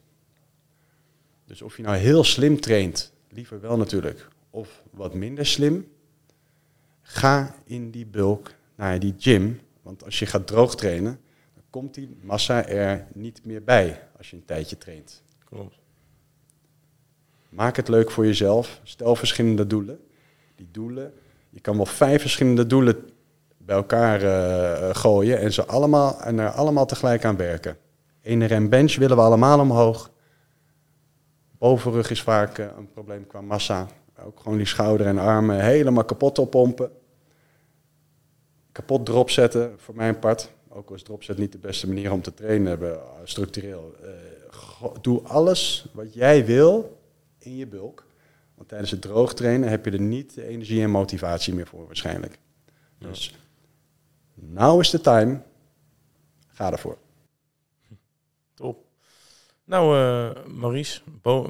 Dus 1.45 1.61
of 1.61 1.77
je 1.77 1.83
nou 1.83 1.95
heel 1.95 2.23
slim 2.23 2.59
traint, 2.59 3.13
liever 3.29 3.61
wel 3.61 3.77
natuurlijk, 3.77 4.27
of 4.49 4.83
wat 4.91 5.13
minder 5.13 5.45
slim, 5.45 5.87
ga 7.01 7.55
in 7.63 7.91
die 7.91 8.05
bulk 8.05 8.53
naar 8.75 8.99
die 8.99 9.15
gym. 9.17 9.59
Want 9.81 10.03
als 10.03 10.19
je 10.19 10.25
gaat 10.25 10.47
droog 10.47 10.75
trainen, 10.75 11.19
dan 11.53 11.63
komt 11.69 11.93
die 11.93 12.17
massa 12.21 12.67
er 12.67 13.07
niet 13.13 13.45
meer 13.45 13.63
bij 13.63 14.07
als 14.17 14.29
je 14.29 14.35
een 14.35 14.45
tijdje 14.45 14.77
traint. 14.77 15.23
Klopt. 15.43 15.77
Maak 17.49 17.75
het 17.75 17.87
leuk 17.87 18.11
voor 18.11 18.25
jezelf. 18.25 18.79
Stel 18.83 19.15
verschillende 19.15 19.67
doelen. 19.67 19.99
Die 20.55 20.67
doelen, 20.71 21.13
je 21.55 21.61
kan 21.61 21.75
wel 21.75 21.85
vijf 21.85 22.21
verschillende 22.21 22.67
doelen 22.67 23.09
bij 23.57 23.75
elkaar 23.75 24.21
eh, 24.21 24.95
gooien 24.95 25.39
en 25.39 25.53
ze 25.53 25.65
allemaal 25.65 26.21
en 26.21 26.39
er 26.39 26.49
allemaal 26.49 26.85
tegelijk 26.85 27.25
aan 27.25 27.37
werken. 27.37 27.77
Ene 28.21 28.45
rem 28.45 28.69
bench 28.69 28.95
willen 28.95 29.17
we 29.17 29.23
allemaal 29.23 29.59
omhoog. 29.59 30.11
Bovenrug 31.57 32.09
is 32.09 32.21
vaak 32.21 32.57
eh, 32.57 32.65
een 32.77 32.91
probleem 32.91 33.27
qua 33.27 33.41
massa. 33.41 33.87
Ook 34.25 34.39
gewoon 34.39 34.57
die 34.57 34.67
schouder 34.67 35.07
en 35.07 35.17
armen 35.17 35.59
helemaal 35.59 36.05
kapot 36.05 36.39
oppompen. 36.39 36.91
Kapot 38.71 39.05
drop 39.05 39.29
zetten, 39.29 39.73
voor 39.77 39.95
mijn 39.95 40.19
part. 40.19 40.51
Ook 40.69 40.89
al 40.89 40.95
is 40.95 41.03
dropset 41.03 41.37
niet 41.37 41.51
de 41.51 41.57
beste 41.57 41.87
manier 41.87 42.11
om 42.11 42.21
te 42.21 42.33
trainen, 42.33 42.67
hebben, 42.67 42.93
eh, 42.93 42.99
structureel. 43.23 43.95
Doe 45.01 45.21
alles 45.21 45.89
wat 45.93 46.13
jij 46.13 46.45
wil 46.45 46.97
in 47.37 47.55
je 47.55 47.67
bulk. 47.67 48.04
Want 48.55 48.69
tijdens 48.69 48.91
het 48.91 49.01
droog 49.01 49.33
trainen 49.33 49.69
heb 49.69 49.85
je 49.85 49.91
er 49.91 50.01
niet 50.01 50.33
de 50.33 50.47
energie 50.47 50.81
en 50.81 50.89
motivatie 50.89 51.53
meer 51.53 51.67
voor 51.67 51.85
waarschijnlijk. 51.85 52.39
Dus 52.97 53.35
nou 54.35 54.79
is 54.79 54.89
de 54.89 55.01
time. 55.01 55.41
Ga 56.47 56.71
ervoor. 56.71 56.97
Top. 58.53 58.85
Nou, 59.63 59.97
eh, 59.97 60.43
Maurice, 60.45 61.01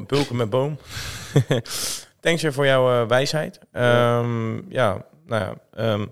bulken 0.07 0.35
met 0.35 0.49
boom. 0.49 0.77
Thanks 2.19 2.41
weer 2.41 2.53
voor 2.53 2.65
jouw 2.65 3.01
eh, 3.01 3.07
wijsheid. 3.07 3.59
Ehm, 3.71 4.71
ja, 4.71 5.05
nou 5.25 5.43
ja. 5.43 5.55
ehm, 5.71 6.05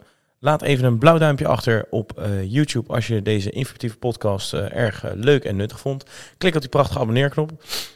laat 0.43 0.61
even 0.61 0.85
een 0.85 0.97
blauw 0.97 1.17
duimpje 1.17 1.47
achter 1.47 1.85
op 1.89 2.19
eh, 2.19 2.51
YouTube 2.51 2.93
als 2.93 3.07
je 3.07 3.21
deze 3.21 3.49
informatieve 3.49 3.97
podcast 3.97 4.53
eh, 4.53 4.75
erg 4.75 5.03
eh, 5.03 5.11
leuk 5.15 5.43
en 5.43 5.55
nuttig 5.55 5.79
vond. 5.79 6.05
Klik 6.37 6.55
op 6.55 6.61
die 6.61 6.69
prachtige 6.69 6.99
abonneerknop. 6.99 7.51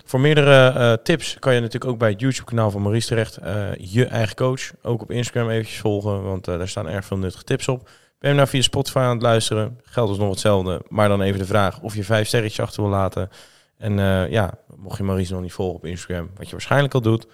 Voor 0.05 0.19
meerdere 0.19 0.99
tips 1.03 1.39
kan 1.39 1.53
je 1.53 1.59
natuurlijk 1.59 1.91
ook 1.91 1.99
bij 1.99 2.09
het 2.09 2.19
YouTube-kanaal 2.19 2.71
van 2.71 2.81
Maurice 2.81 3.07
terecht. 3.07 3.39
je 3.77 4.05
eigen 4.05 4.35
coach. 4.35 4.71
Ook 4.81 5.01
op 5.01 5.11
Instagram 5.11 5.49
eventjes 5.49 5.79
volgen, 5.79 6.23
want 6.23 6.45
daar 6.45 6.67
staan 6.67 6.87
erg 6.87 7.05
veel 7.05 7.17
nuttige 7.17 7.43
tips 7.43 7.67
op. 7.67 7.89
Ben 8.19 8.29
je 8.29 8.35
nou 8.35 8.47
via 8.47 8.61
Spotify 8.61 8.97
aan 8.97 9.13
het 9.13 9.21
luisteren? 9.21 9.79
Geldt 9.83 10.09
dus 10.09 10.19
nog 10.19 10.29
hetzelfde. 10.29 10.81
Maar 10.87 11.07
dan 11.07 11.21
even 11.21 11.39
de 11.39 11.45
vraag 11.45 11.79
of 11.81 11.95
je 11.95 12.03
vijf 12.03 12.27
sterretjes 12.27 12.65
achter 12.65 12.81
wil 12.81 12.91
laten. 12.91 13.29
En 13.77 13.93
ja, 14.29 14.53
mocht 14.75 14.97
je 14.97 15.03
Maurice 15.03 15.33
nog 15.33 15.41
niet 15.41 15.53
volgen 15.53 15.75
op 15.75 15.85
Instagram, 15.85 16.29
wat 16.35 16.45
je 16.45 16.51
waarschijnlijk 16.51 16.93
al 16.93 17.01
doet, 17.01 17.27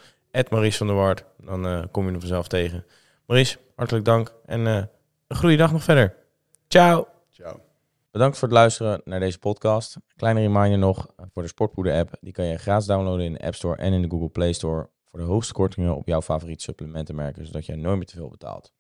Maurice 0.50 0.78
van 0.78 0.88
der 0.88 1.24
dan 1.38 1.88
kom 1.92 2.06
je 2.06 2.12
hem 2.12 2.20
vanzelf 2.20 2.48
tegen. 2.48 2.86
Maurice, 3.26 3.58
hartelijk 3.76 4.06
dank 4.06 4.34
en 4.46 4.90
een 5.34 5.40
goede 5.40 5.56
dag 5.56 5.72
nog 5.72 5.84
verder. 5.84 6.16
Ciao! 6.68 7.08
Ciao. 7.30 7.60
Bedankt 8.12 8.38
voor 8.38 8.48
het 8.48 8.58
luisteren 8.58 9.02
naar 9.04 9.20
deze 9.20 9.40
podcast. 9.40 9.98
Kleine 10.16 10.40
reminder 10.40 10.78
nog 10.78 11.08
voor 11.32 11.42
de 11.42 11.48
Sportpoeder 11.48 11.94
app. 11.94 12.18
Die 12.22 12.34
kan 12.34 12.46
je 12.46 12.58
gratis 12.58 12.88
downloaden 12.88 13.26
in 13.26 13.34
de 13.34 13.40
App 13.40 13.56
Store 13.56 13.76
en 13.76 13.94
in 13.94 14.02
de 14.02 14.10
Google 14.10 14.30
Play 14.30 14.54
Store. 14.54 14.90
Voor 15.04 15.20
de 15.20 15.26
hoogste 15.26 15.54
kortingen 15.54 15.96
op 15.96 16.08
jouw 16.08 16.22
favoriete 16.22 16.64
supplementenmerken, 16.64 17.46
zodat 17.46 17.66
je 17.66 17.76
nooit 17.76 17.98
meer 17.98 18.06
te 18.06 18.16
veel 18.16 18.30
betaalt. 18.30 18.74